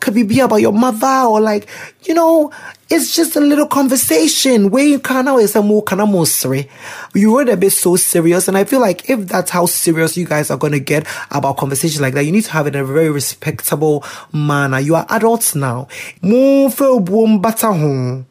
could 0.00 0.14
be 0.14 0.40
about 0.40 0.56
your 0.56 0.72
mother 0.72 1.26
or 1.28 1.40
like, 1.40 1.68
you 2.02 2.14
know, 2.14 2.52
it's 2.90 3.14
just 3.14 3.36
a 3.36 3.40
little 3.40 3.66
conversation 3.66 4.70
where 4.70 4.84
you 4.84 4.98
can 4.98 5.28
of 5.28 5.40
is 5.40 5.56
a 5.56 5.62
more 5.62 5.82
kind 5.82 6.02
of 6.02 6.08
serious. 6.08 6.68
You 7.14 7.32
were 7.32 7.42
a 7.42 7.56
bit 7.56 7.70
so 7.70 7.96
serious, 7.96 8.48
and 8.48 8.56
I 8.56 8.64
feel 8.64 8.80
like 8.80 9.08
if 9.08 9.26
that's 9.26 9.50
how 9.50 9.66
serious 9.66 10.16
you 10.16 10.26
guys 10.26 10.50
are 10.50 10.58
gonna 10.58 10.78
get 10.78 11.06
about 11.30 11.56
conversations 11.56 12.00
like 12.00 12.14
that, 12.14 12.24
you 12.24 12.32
need 12.32 12.44
to 12.44 12.52
have 12.52 12.66
it 12.66 12.76
in 12.76 12.82
a 12.82 12.86
very 12.86 13.10
respectable 13.10 14.04
manner. 14.32 14.78
You 14.78 14.96
are 14.96 15.06
adults 15.10 15.54
now. 15.54 15.88
Home. 17.74 18.26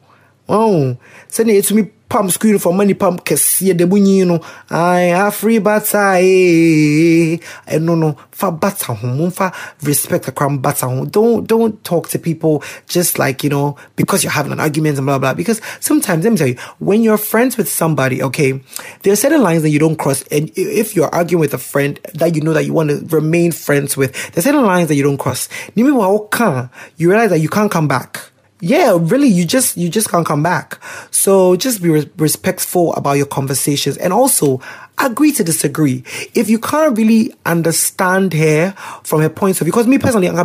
Uh-huh. 0.48 0.56
Oh, 0.56 0.96
send 1.28 1.50
it 1.50 1.64
to 1.64 1.74
me 1.74 1.90
pam 2.08 2.30
screen 2.30 2.58
for 2.58 2.72
money 2.72 2.94
pam 2.94 3.18
kɛseɛ. 3.18 3.76
Da 3.76 3.86
mu 3.86 3.96
nyi 3.98 4.26
no 4.26 4.40
ai 4.70 5.10
afiri 5.10 5.62
bata 5.62 6.18
ee. 6.20 7.38
Ɛno 7.68 7.80
no 7.80 7.94
no 7.94 8.16
fa 8.30 8.50
bata 8.50 8.94
ho 8.94 9.06
momfa 9.06 9.52
respect 9.82 10.28
akram 10.28 10.58
bata 10.58 10.86
ho. 10.86 11.04
Don't 11.04 11.46
don't 11.46 11.82
talk 11.84 12.08
to 12.08 12.18
people 12.18 12.62
just 12.86 13.18
like 13.18 13.42
you 13.44 13.50
know 13.50 13.76
because 13.96 14.22
you're 14.22 14.32
having 14.32 14.52
an 14.52 14.60
argument 14.60 14.98
and 14.98 15.06
blah 15.06 15.18
blah 15.18 15.34
because 15.34 15.60
sometimes 15.80 16.24
let 16.24 16.30
me 16.32 16.36
tell 16.36 16.48
you 16.48 16.56
when 16.78 17.02
you're 17.02 17.18
friends 17.18 17.56
with 17.56 17.68
somebody 17.68 18.22
okay 18.22 18.60
there 19.02 19.12
are 19.12 19.16
certain 19.16 19.42
lines 19.42 19.62
that 19.62 19.70
you 19.70 19.78
don't 19.78 19.96
cross. 19.96 20.22
And 20.30 20.50
if 20.56 20.94
you're 20.94 21.14
arguing 21.14 21.40
with 21.40 21.54
a 21.54 21.58
friend 21.58 21.98
that 22.14 22.34
you 22.34 22.42
know 22.42 22.52
that 22.52 22.64
you 22.64 22.72
want 22.72 22.90
to 22.90 23.04
remain 23.16 23.52
friends 23.52 23.96
with 23.96 24.12
there's 24.32 24.44
certain 24.44 24.64
lines 24.64 24.88
that 24.88 24.94
you 24.94 25.02
don't 25.02 25.18
cross. 25.18 25.48
You 25.74 25.84
realize 25.86 27.30
that 27.30 27.40
you 27.40 27.48
can't 27.48 27.70
come 27.70 27.88
back 27.88 28.30
yeah, 28.60 28.96
really, 29.00 29.28
you 29.28 29.44
just 29.44 29.76
you 29.76 29.88
just 29.88 30.08
can't 30.08 30.26
come 30.26 30.42
back. 30.42 30.80
So 31.10 31.56
just 31.56 31.82
be 31.82 31.90
re- 31.90 32.10
respectful 32.16 32.94
about 32.94 33.14
your 33.14 33.26
conversations, 33.26 33.96
and 33.96 34.12
also 34.12 34.60
agree 34.98 35.32
to 35.32 35.44
disagree. 35.44 36.04
If 36.34 36.48
you 36.48 36.58
can't 36.58 36.96
really 36.96 37.34
understand 37.44 38.32
her 38.34 38.72
from 39.02 39.20
her 39.20 39.28
point 39.28 39.60
of 39.60 39.64
view, 39.64 39.72
because 39.72 39.86
me 39.86 39.98
personally, 39.98 40.28
I'll 40.28 40.44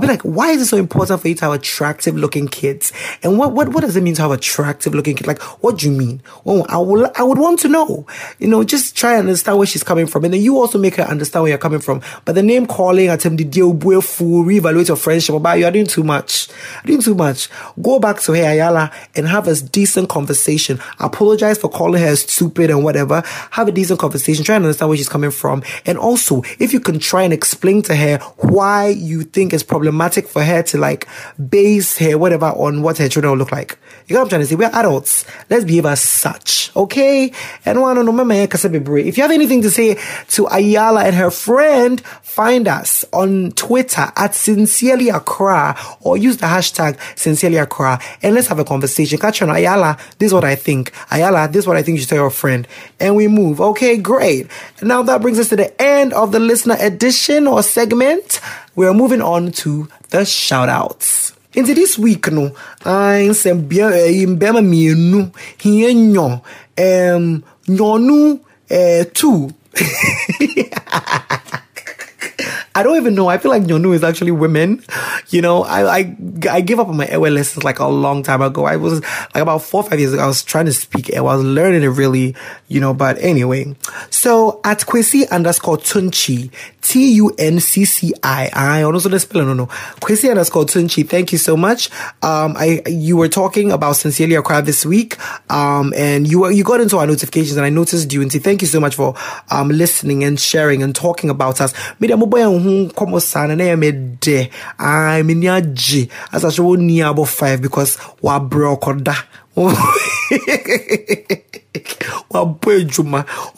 be 0.00 0.06
like, 0.06 0.22
why 0.22 0.50
is 0.50 0.62
it 0.62 0.66
so 0.66 0.76
important 0.76 1.20
for 1.20 1.28
you 1.28 1.34
to 1.36 1.44
have 1.44 1.54
attractive 1.54 2.16
looking 2.16 2.48
kids? 2.48 2.92
And 3.22 3.38
what, 3.38 3.52
what, 3.52 3.68
what 3.70 3.82
does 3.82 3.96
it 3.96 4.02
mean 4.02 4.14
to 4.14 4.22
have 4.22 4.30
attractive 4.30 4.94
looking 4.94 5.14
kids? 5.16 5.26
Like, 5.26 5.42
what 5.62 5.78
do 5.78 5.90
you 5.90 5.96
mean? 5.96 6.22
Well, 6.44 6.64
I 6.68 6.78
will, 6.78 7.10
I 7.16 7.22
would 7.22 7.38
want 7.38 7.60
to 7.60 7.68
know, 7.68 8.06
you 8.38 8.48
know, 8.48 8.64
just 8.64 8.96
try 8.96 9.12
and 9.12 9.20
understand 9.20 9.58
where 9.58 9.66
she's 9.66 9.84
coming 9.84 10.06
from. 10.06 10.24
And 10.24 10.34
then 10.34 10.40
you 10.40 10.58
also 10.58 10.78
make 10.78 10.96
her 10.96 11.04
understand 11.04 11.42
where 11.42 11.50
you're 11.50 11.58
coming 11.58 11.80
from. 11.80 12.00
But 12.24 12.34
the 12.34 12.42
name 12.42 12.66
calling, 12.66 13.08
attempt 13.10 13.38
the 13.38 13.44
deal, 13.44 13.72
fool, 14.00 14.44
reevaluate 14.44 14.88
your 14.88 14.96
friendship 14.96 15.34
about 15.34 15.58
you 15.58 15.66
are 15.66 15.70
doing 15.70 15.86
too 15.86 16.02
much. 16.02 16.48
Doing 16.84 17.02
too 17.02 17.14
much. 17.14 17.48
Go 17.80 17.98
back 17.98 18.20
to 18.20 18.32
her, 18.32 18.42
Ayala, 18.42 18.90
and 19.14 19.28
have 19.28 19.46
a 19.48 19.54
decent 19.54 20.08
conversation. 20.08 20.80
Apologize 20.98 21.58
for 21.58 21.68
calling 21.68 22.00
her 22.02 22.16
stupid 22.16 22.70
and 22.70 22.82
whatever 22.82 23.22
have 23.50 23.68
a 23.68 23.72
decent 23.72 23.98
conversation, 23.98 24.44
try 24.44 24.56
and 24.56 24.64
understand 24.64 24.88
where 24.88 24.98
she's 24.98 25.08
coming 25.08 25.30
from. 25.30 25.62
And 25.86 25.98
also, 25.98 26.42
if 26.58 26.72
you 26.72 26.80
can 26.80 26.98
try 26.98 27.22
and 27.22 27.32
explain 27.32 27.82
to 27.82 27.94
her 27.94 28.18
why 28.38 28.88
you 28.88 29.22
think 29.22 29.52
it's 29.52 29.62
problematic 29.62 30.26
for 30.28 30.42
her 30.42 30.62
to 30.62 30.78
like 30.78 31.06
base 31.48 31.98
her 31.98 32.16
whatever 32.16 32.46
on 32.46 32.82
what 32.82 32.98
her 32.98 33.08
children 33.08 33.32
will 33.32 33.38
look 33.38 33.52
like. 33.52 33.78
You 34.06 34.14
know 34.14 34.20
what 34.20 34.26
I'm 34.26 34.28
trying 34.30 34.40
to 34.42 34.46
say? 34.46 34.54
We're 34.54 34.70
adults. 34.72 35.24
Let's 35.48 35.64
behave 35.64 35.86
as 35.86 36.02
such. 36.02 36.70
Okay? 36.76 37.32
And 37.64 37.80
one 37.80 37.98
if 38.00 39.16
you 39.16 39.22
have 39.22 39.30
anything 39.30 39.62
to 39.62 39.70
say 39.70 39.98
to 40.28 40.46
Ayala 40.46 41.04
and 41.04 41.14
her 41.16 41.30
friend, 41.30 42.00
find 42.22 42.68
us 42.68 43.04
on 43.12 43.52
Twitter 43.52 44.12
at 44.16 44.34
Sincerely 44.34 45.08
Accra 45.08 45.76
or 46.00 46.16
use 46.16 46.36
the 46.38 46.46
hashtag 46.46 46.98
Sincerely 47.18 47.56
Accra 47.56 48.00
and 48.22 48.34
let's 48.34 48.48
have 48.48 48.58
a 48.58 48.64
conversation. 48.64 49.18
Catch 49.18 49.42
on 49.42 49.50
Ayala, 49.50 49.98
this 50.18 50.28
is 50.28 50.34
what 50.34 50.44
I 50.44 50.54
think. 50.54 50.92
Ayala, 51.10 51.48
this 51.48 51.60
is 51.60 51.66
what 51.66 51.76
I 51.76 51.82
think 51.82 51.96
you 51.96 52.02
should 52.02 52.10
tell 52.10 52.18
your 52.18 52.30
friend. 52.30 52.66
And 52.98 53.16
we 53.16 53.28
move. 53.28 53.39
Okay, 53.40 53.96
great. 53.96 54.46
Now 54.82 55.02
that 55.02 55.22
brings 55.22 55.38
us 55.38 55.48
to 55.48 55.56
the 55.56 55.72
end 55.80 56.12
of 56.12 56.32
the 56.32 56.38
listener 56.38 56.76
edition 56.78 57.46
or 57.46 57.62
segment. 57.62 58.40
We're 58.76 58.94
moving 58.94 59.22
on 59.22 59.52
to 59.64 59.88
the 60.10 60.24
shout 60.24 60.68
outs. 60.68 61.32
Into 61.54 61.74
this 61.74 61.98
week 61.98 62.30
no, 62.30 62.54
beer 62.84 63.90
in 63.90 64.38
Bema 64.38 64.60
Mienu, 64.60 65.34
here 65.58 65.92
nyo, 65.92 66.42
um, 66.78 67.42
nyonu, 67.66 68.40
eh, 68.68 69.04
two. 69.12 69.50
I 72.74 72.82
don't 72.84 72.96
even 72.96 73.14
know. 73.14 73.28
I 73.28 73.38
feel 73.38 73.50
like 73.50 73.64
Nyonu 73.64 73.94
is 73.94 74.04
actually 74.04 74.30
women. 74.30 74.84
You 75.30 75.42
know, 75.42 75.64
I, 75.64 75.98
I, 75.98 76.16
I 76.50 76.60
gave 76.60 76.78
up 76.78 76.88
on 76.88 76.96
my 76.96 77.08
Ewe 77.10 77.28
lessons 77.28 77.64
like 77.64 77.80
a 77.80 77.86
long 77.86 78.22
time 78.22 78.42
ago. 78.42 78.64
I 78.64 78.76
was 78.76 79.00
like 79.02 79.42
about 79.42 79.62
four, 79.62 79.82
five 79.82 79.98
years 79.98 80.12
ago. 80.12 80.22
I 80.22 80.26
was 80.26 80.44
trying 80.44 80.66
to 80.66 80.72
speak 80.72 81.08
Ewe. 81.08 81.18
I 81.18 81.36
was 81.36 81.44
learning 81.44 81.82
it 81.82 81.88
really, 81.88 82.36
you 82.68 82.80
know, 82.80 82.94
but 82.94 83.18
anyway. 83.18 83.74
So 84.10 84.60
at 84.64 84.80
Kwesi 84.80 85.28
underscore 85.30 85.78
Tunchi, 85.78 86.52
T-U-N-C-C-I. 86.82 88.50
I 88.54 88.82
also 88.82 89.08
the 89.08 89.18
spelling, 89.18 89.48
no, 89.48 89.54
no. 89.54 89.66
Kwesi 89.66 90.30
underscore 90.30 90.64
Tunchi. 90.64 91.08
Thank 91.08 91.32
you 91.32 91.38
so 91.38 91.56
much. 91.56 91.90
Um, 92.22 92.54
I, 92.56 92.82
you 92.86 93.16
were 93.16 93.28
talking 93.28 93.72
about 93.72 93.96
Sincerely 93.96 94.36
Accra 94.36 94.62
this 94.62 94.86
week. 94.86 95.16
Um, 95.50 95.92
and 95.96 96.28
you 96.28 96.40
were, 96.40 96.52
you 96.52 96.62
got 96.62 96.80
into 96.80 96.98
our 96.98 97.06
notifications 97.06 97.56
and 97.56 97.66
I 97.66 97.70
noticed 97.70 98.12
you 98.12 98.22
and 98.22 98.30
thank 98.30 98.62
you 98.62 98.68
so 98.68 98.78
much 98.78 98.94
for, 98.94 99.16
um, 99.50 99.70
listening 99.70 100.22
and 100.22 100.38
sharing 100.38 100.84
and 100.84 100.94
talking 100.94 101.30
about 101.30 101.60
us. 101.60 101.74
Ho 102.62 102.70
nkɔmmɔ 102.88 103.20
saa 103.20 103.46
no 103.46 103.54
na 103.54 103.64
ɛyɛ 103.64 103.78
me 103.78 103.92
dɛ 103.92 104.50
ai 104.78 105.22
m'ani 105.22 105.46
agye 105.48 106.08
asa 106.32 106.48
hyɛ 106.48 106.62
wɔ 106.64 106.76
nni 106.78 106.96
abɔ 107.08 107.26
five 107.26 107.60
because 107.60 107.96
wabrɛ 108.22 108.78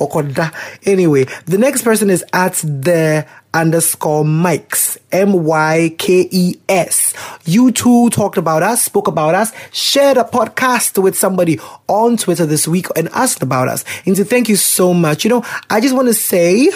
ɔkɔda. 0.00 0.52
Anyway, 0.86 1.26
the 1.46 1.58
next 1.58 1.82
person 1.82 2.10
is 2.10 2.24
at 2.32 2.54
the 2.54 3.26
underscore 3.54 4.24
Mikes. 4.24 4.98
M 5.12 5.44
Y 5.44 5.94
K 5.98 6.26
E 6.30 6.56
S. 6.68 7.12
You 7.44 7.70
two 7.70 8.08
talked 8.10 8.38
about 8.38 8.62
us, 8.62 8.82
spoke 8.82 9.08
about 9.08 9.34
us, 9.34 9.52
shared 9.72 10.16
a 10.16 10.24
podcast 10.24 11.00
with 11.02 11.18
somebody 11.18 11.60
on 11.86 12.16
Twitter 12.16 12.46
this 12.46 12.66
week 12.66 12.86
and 12.96 13.08
asked 13.10 13.42
about 13.42 13.68
us. 13.68 13.84
And 14.06 14.16
so 14.16 14.24
thank 14.24 14.48
you 14.48 14.56
so 14.56 14.94
much. 14.94 15.24
You 15.24 15.30
know, 15.30 15.44
I 15.68 15.80
just 15.80 15.94
want 15.94 16.08
to 16.08 16.14
say, 16.14 16.70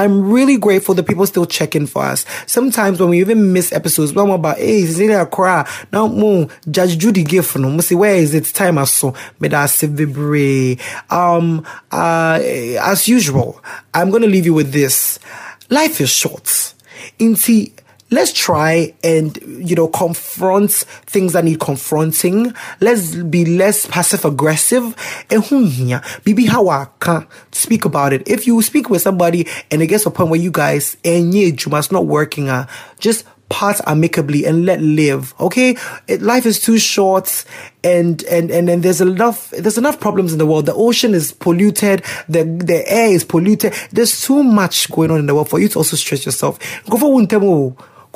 I'm 0.00 0.30
really 0.30 0.56
grateful 0.56 0.94
that 0.94 1.06
people 1.06 1.26
still 1.26 1.44
check 1.44 1.76
in 1.76 1.86
for 1.86 2.02
us. 2.02 2.24
Sometimes 2.46 2.98
when 2.98 3.10
we 3.10 3.20
even 3.20 3.52
miss 3.52 3.70
episodes, 3.70 4.14
we're 4.14 4.26
about, 4.30 4.56
hey, 4.56 4.80
is 4.80 4.98
it 4.98 5.10
a 5.10 5.26
cry? 5.26 5.68
Now, 5.92 6.06
mo, 6.06 6.48
Judge 6.70 6.96
Judy 6.96 7.22
gift 7.22 7.56
no. 7.56 7.68
Mo 7.68 7.80
say, 7.80 7.94
where 7.94 8.14
is 8.16 8.32
it? 8.32 8.46
Time. 8.46 8.76
Me 8.76 9.48
da 9.48 9.66
se 9.66 9.86
vibre. 9.88 10.80
Um, 11.10 11.66
uh, 11.92 12.38
as 12.42 13.08
usual, 13.08 13.62
I'm 13.92 14.08
going 14.08 14.22
to 14.22 14.28
leave 14.28 14.46
you 14.46 14.54
with 14.54 14.72
this. 14.72 15.18
Life 15.68 16.00
is 16.00 16.08
short. 16.08 16.44
Inti, 17.18 17.72
let's 18.10 18.32
try 18.32 18.94
and 19.02 19.38
you 19.42 19.74
know 19.74 19.88
confront 19.88 20.70
things 20.70 21.32
that 21.32 21.44
need 21.44 21.60
confronting. 21.60 22.52
Let's 22.80 23.14
be 23.14 23.44
less 23.44 23.86
passive 23.86 24.24
aggressive. 24.24 24.94
Speak 27.52 27.84
about 27.84 28.12
it. 28.12 28.26
If 28.26 28.46
you 28.46 28.60
speak 28.62 28.90
with 28.90 29.02
somebody 29.02 29.46
and 29.70 29.82
it 29.82 29.86
gets 29.86 30.04
to 30.04 30.10
a 30.10 30.12
point 30.12 30.30
where 30.30 30.40
you 30.40 30.50
guys 30.50 30.96
you 31.04 31.70
must 31.70 31.92
not 31.92 32.06
working 32.06 32.48
uh, 32.48 32.66
just 32.98 33.24
part 33.48 33.80
amicably 33.86 34.44
and 34.46 34.64
let 34.64 34.80
live 34.80 35.34
okay? 35.40 35.76
It, 36.06 36.22
life 36.22 36.46
is 36.46 36.60
too 36.60 36.78
short 36.78 37.44
and 37.82 38.22
and 38.24 38.50
and 38.50 38.68
then 38.68 38.80
there's 38.80 39.00
enough 39.00 39.50
there's 39.50 39.78
enough 39.78 40.00
problems 40.00 40.32
in 40.32 40.38
the 40.38 40.46
world. 40.46 40.66
The 40.66 40.74
ocean 40.74 41.14
is 41.14 41.32
polluted. 41.32 42.04
The 42.28 42.44
the 42.44 42.84
air 42.86 43.08
is 43.08 43.24
polluted. 43.24 43.74
There's 43.90 44.22
too 44.22 44.42
much 44.42 44.90
going 44.90 45.10
on 45.10 45.18
in 45.18 45.26
the 45.26 45.34
world 45.34 45.48
for 45.48 45.58
you 45.58 45.68
to 45.68 45.78
also 45.78 45.96
stress 45.96 46.24
yourself. 46.24 46.58
Go 46.88 46.96
for 46.96 47.12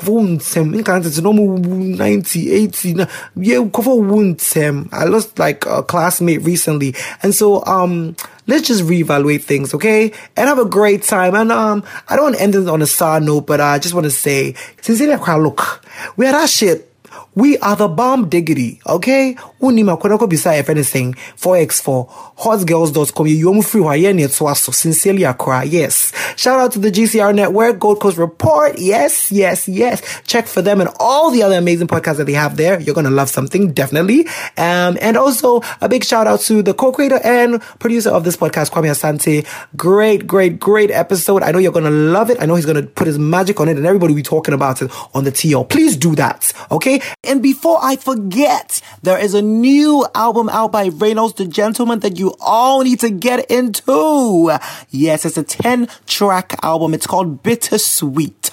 one 0.03 0.39
time 0.39 0.73
nsɛm 0.73 0.81
nka 0.81 1.03
tete 1.03 1.23
na 1.23 1.31
ɔmo 1.31 1.43
wu 1.65 1.97
90 1.97 2.51
80 2.51 2.95
na 2.95 3.07
yeah 3.37 3.59
kɔfɔ 3.59 3.97
wu 3.97 4.35
nsɛm 4.35 4.89
i 4.93 5.05
lost 5.05 5.39
like 5.39 5.65
a 5.67 5.83
classmate 5.83 6.43
recently. 6.43 6.95
And 7.23 7.35
so 7.35 7.65
um 7.65 8.17
let's 8.47 8.67
just 8.67 8.83
reevaluate 8.85 9.43
things 9.43 9.73
okay? 9.75 10.13
And 10.37 10.49
have 10.49 10.59
a 10.59 10.65
great 10.65 11.03
time. 11.03 11.35
And 11.35 11.53
um 11.53 11.85
i 12.09 12.17
don't 12.17 12.25
want 12.25 12.37
to 12.37 12.43
end 12.43 12.55
this 12.55 12.69
on 12.69 12.83
a 12.83 12.87
sad 12.87 13.23
note 13.23 13.47
but 13.47 13.61
i 13.61 13.79
just 13.79 13.95
want 13.95 14.05
to 14.05 14.11
say 14.11 14.55
sincerely 14.81 15.17
look 15.41 15.85
we 16.17 16.27
had 16.27 16.35
that 16.35 16.51
shit. 16.51 16.91
We 17.37 17.59
are 17.59 17.75
the 17.75 17.89
bomb 17.89 18.29
diggity, 18.29 18.81
okay? 18.87 19.37
Unima 19.65 19.97
kwenako 19.97 20.27
bisa 20.27 20.59
if 20.59 20.69
anything, 20.69 21.15
4x4, 21.41 22.07
hotgirls.com, 22.37 23.27
you 23.27 23.47
yomu 23.49 23.63
free 23.65 23.81
wayeni 23.81 24.23
etwaso, 24.23 24.73
sincerely 24.73 25.25
Accra, 25.25 25.65
yes. 25.65 26.13
Shout 26.37 26.61
out 26.61 26.73
to 26.73 26.79
the 26.79 26.91
GCR 26.91 27.35
Network, 27.35 27.79
Gold 27.79 27.99
Coast 28.01 28.19
Report, 28.19 28.79
yes, 28.79 29.33
yes, 29.33 29.67
yes. 29.67 30.03
Check 30.27 30.47
for 30.47 30.61
them 30.61 30.81
and 30.81 30.91
all 31.01 31.31
the 31.31 31.43
other 31.43 31.57
amazing 31.57 31.87
podcasts 31.87 32.19
that 32.19 32.27
they 32.27 32.35
have 32.35 32.57
there. 32.59 32.79
You're 32.79 32.95
gonna 32.95 33.11
love 33.11 33.31
something, 33.31 33.73
definitely. 33.73 34.27
Um, 34.59 34.99
and 35.01 35.17
also 35.17 35.63
a 35.81 35.89
big 35.89 36.05
shout 36.05 36.27
out 36.27 36.41
to 36.41 36.63
the 36.63 36.75
co-creator 36.75 37.21
and 37.25 37.63
producer 37.79 38.11
of 38.11 38.25
this 38.25 38.37
podcast, 38.37 38.71
Kwame 38.71 38.91
Asante. 38.91 39.47
Great, 39.77 40.27
great, 40.27 40.61
great 40.61 40.91
episode. 40.91 41.43
I 41.43 41.53
know 41.53 41.59
you're 41.59 41.73
gonna 41.73 41.91
love 41.91 42.29
it. 42.29 42.37
I 42.41 42.47
know 42.47 42.55
he's 42.57 42.67
gonna 42.67 42.83
put 42.83 43.07
his 43.07 43.19
magic 43.19 43.61
on 43.61 43.69
it 43.69 43.79
and 43.79 43.87
everybody 43.87 44.13
will 44.13 44.19
be 44.19 44.23
talking 44.23 44.53
about 44.55 44.83
it 44.83 44.91
on 45.15 45.25
the 45.25 45.33
TL. 45.33 45.69
Please 45.69 45.97
do 45.97 46.15
that, 46.17 46.53
okay? 46.71 47.01
And 47.23 47.43
before 47.43 47.79
I 47.83 47.97
forget, 47.97 48.81
there 49.03 49.19
is 49.19 49.35
a 49.35 49.43
new 49.61 50.07
album 50.15 50.49
out 50.49 50.73
by 50.73 50.89
Reynolds 50.89 51.35
the 51.35 51.47
Gentleman 51.47 52.01
that 52.01 52.19
you 52.19 52.35
all 52.41 52.83
need 52.83 53.01
to 53.01 53.11
get 53.11 53.51
into. 53.51 54.51
Yes, 54.91 55.25
it's 55.25 55.37
a 55.37 55.43
10 55.43 55.89
track 56.07 56.55
album. 56.63 56.95
It's 56.95 57.07
called 57.07 57.43
Bittersweet. 57.43 58.51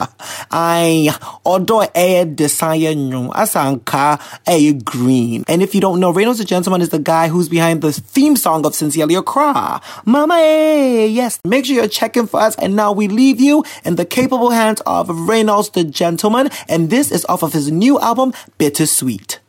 I 0.52 1.16
although 1.46 1.88
air 1.94 2.26
desire 2.26 2.94
asanka 2.94 4.20
a 4.48 4.74
green. 4.74 5.44
And 5.48 5.62
if 5.62 5.76
you 5.76 5.82
don't 5.82 6.00
know, 6.00 6.12
Reynolds 6.12 6.40
the 6.40 6.46
Gentleman 6.46 6.82
is 6.82 6.90
the 6.90 7.00
guy 7.00 7.28
who's 7.28 7.50
behind 7.50 7.82
the 7.82 7.92
theme 7.92 8.36
song 8.36 8.66
of 8.66 8.76
Sincerely 8.76 9.16
Accra. 9.16 9.82
Mama, 10.06 10.36
eh, 10.36 11.06
yes. 11.06 11.40
Make 11.46 11.66
sure 11.66 11.76
you're 11.76 11.88
checking 11.88 12.28
for 12.28 12.40
us. 12.40 12.56
And 12.56 12.76
now 12.76 12.92
we 12.92 13.08
leave 13.08 13.40
you 13.40 13.64
in 13.84 13.96
the 13.96 14.06
capable 14.06 14.52
hands 14.52 14.82
of 14.86 15.10
Reynolds 15.28 15.70
the 15.70 15.84
Gentleman. 15.84 16.50
And 16.68 16.90
this 16.90 17.12
is 17.12 17.26
off 17.26 17.44
of 17.44 17.54
his 17.54 17.72
new 17.72 18.00
album, 18.00 18.34
Bittersweet. 18.58 19.40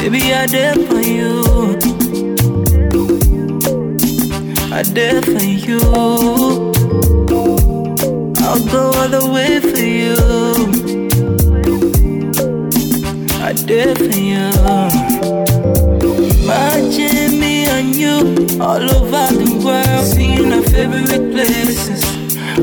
Baby, 0.00 0.32
I 0.32 0.46
did 0.46 0.88
for 0.88 0.98
you. 0.98 1.42
I 4.72 4.82
did 4.82 5.24
for 5.26 5.44
you. 5.44 5.80
I'll 8.40 8.64
go 8.64 8.92
all 8.96 9.08
the 9.08 9.28
way 9.30 9.60
for 9.60 9.78
you. 9.78 10.16
I 13.42 13.52
did 13.52 13.98
for 13.98 14.18
you. 14.18 14.48
Imagine 16.44 17.38
me 17.38 17.66
and 17.66 17.94
you 17.94 18.16
all 18.58 18.80
over 18.80 19.26
the 19.36 19.50
world, 19.62 20.06
seeing 20.06 20.50
our 20.50 20.62
favorite 20.62 21.30
places, 21.30 22.02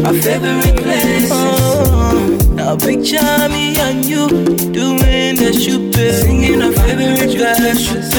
our 0.03 0.13
favorite 0.13 0.77
places. 0.81 1.31
Oh, 1.31 2.46
now 2.67 2.75
picture 2.75 3.47
me 3.49 3.77
and 3.79 4.03
you. 4.03 4.27
Doing 4.27 5.35
the 5.39 5.53
shoot, 5.53 5.95
singing 5.95 6.61
our 6.61 6.73
favorite 6.73 7.37
verses, 7.37 8.13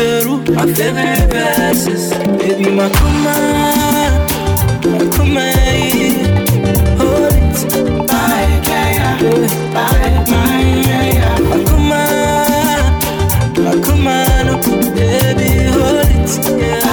our 0.56 0.66
favorite 0.74 1.28
verses. 1.30 2.04
Baby, 2.38 2.70
my 2.70 2.88
kuma, 2.96 3.36
my 4.92 5.04
kuma, 5.14 5.46
hold 6.98 7.34
it, 7.36 7.56
my 8.08 8.46
kaya, 8.68 9.10
my 9.76 9.98
kaya, 10.28 11.30
my 11.48 11.58
kuma, 11.68 12.02
my 13.64 13.74
kuma, 13.84 14.16
no, 14.46 14.54
baby, 14.96 15.50
hold 15.76 16.08
it, 16.08 16.28
yeah. 16.58 16.88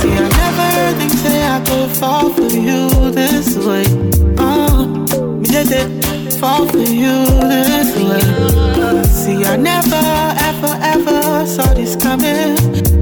See, 0.00 0.14
I 0.16 0.28
never 0.40 0.70
think 0.98 1.12
say 1.12 1.38
I 1.44 1.60
could 1.66 1.90
fall 1.90 2.26
for 2.32 2.50
you 2.68 3.10
this 3.10 3.48
way. 3.58 3.99
It 5.72 6.32
fall 6.40 6.66
for 6.66 6.78
you 6.78 7.24
this 7.48 7.94
way. 7.96 8.20
See, 9.04 9.44
I 9.44 9.56
never, 9.56 10.02
ever, 10.48 10.74
ever 10.82 11.46
saw 11.46 11.72
this 11.74 11.94
coming. 11.96 12.56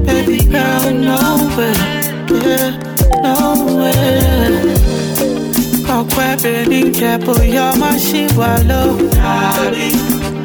Baby 0.05 0.45
girl, 0.45 0.91
no 0.93 1.17
way, 1.57 1.73
yeah, 2.45 2.69
no 3.23 3.35
way. 3.77 4.75
Kokwe 5.87 6.27
beni 6.43 6.81
kepo 6.91 7.33
yo 7.43 7.73
mashiwa 7.81 8.51
lo 8.69 8.81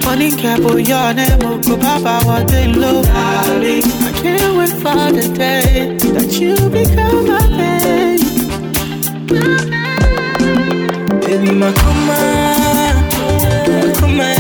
Money 0.05 0.31
kepo 0.31 0.73
yo 0.89 1.13
ne 1.13 1.27
moko 1.43 1.77
baba 1.77 2.21
wa 2.27 2.43
de 2.45 2.67
lo 2.69 3.03
I 3.05 3.07
can't 4.23 4.57
wait 4.57 4.71
for 4.83 5.13
the 5.13 5.29
day 5.37 5.97
that 6.15 6.33
you 6.41 6.55
become 6.71 7.27
my 7.29 7.41
baby 7.59 8.25
Baby, 11.35 11.51
my 11.51 11.67
hold 11.67 12.07
it, 13.77 14.01
my 14.17 14.35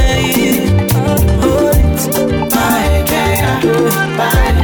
kaya, 3.08 3.58
oh, 3.64 3.90
oh, 3.90 4.06
my 4.16 4.63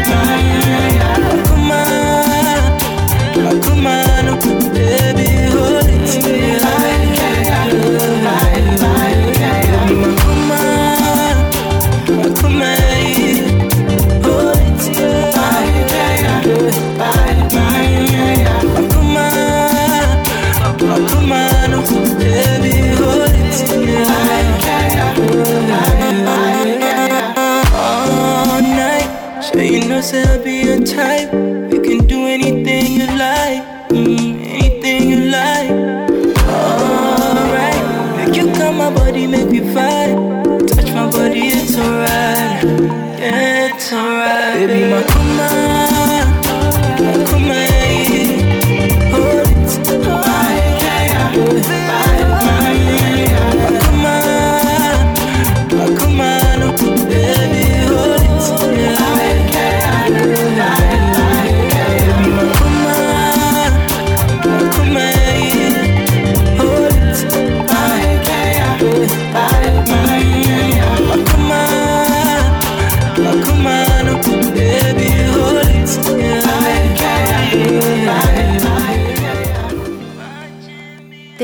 night, 29.60 29.72
you 29.72 29.88
know, 29.88 30.00
say 30.00 30.22
I'll 30.24 30.42
be 30.42 30.62
your 30.64 30.84
type. 30.84 31.32
We 31.70 31.78
can 31.80 32.06
do 32.06 32.26
anything 32.26 32.92
you 32.92 33.06
like, 33.06 33.62
mm, 33.90 34.40
anything 34.56 35.10
you 35.10 35.20
like. 35.30 35.70
Alright, 36.48 37.82
make 38.16 38.36
you 38.36 38.52
come 38.52 38.78
my 38.78 38.90
body, 38.94 39.26
make 39.26 39.50
me 39.50 39.60
fight. 39.74 40.14
Touch 40.68 40.90
my 40.92 41.10
body, 41.10 41.48
it's 41.58 41.76
alright. 41.76 42.64
It's 43.20 43.92
alright. 43.92 44.66
Baby, 44.66 44.90
my 44.92 45.02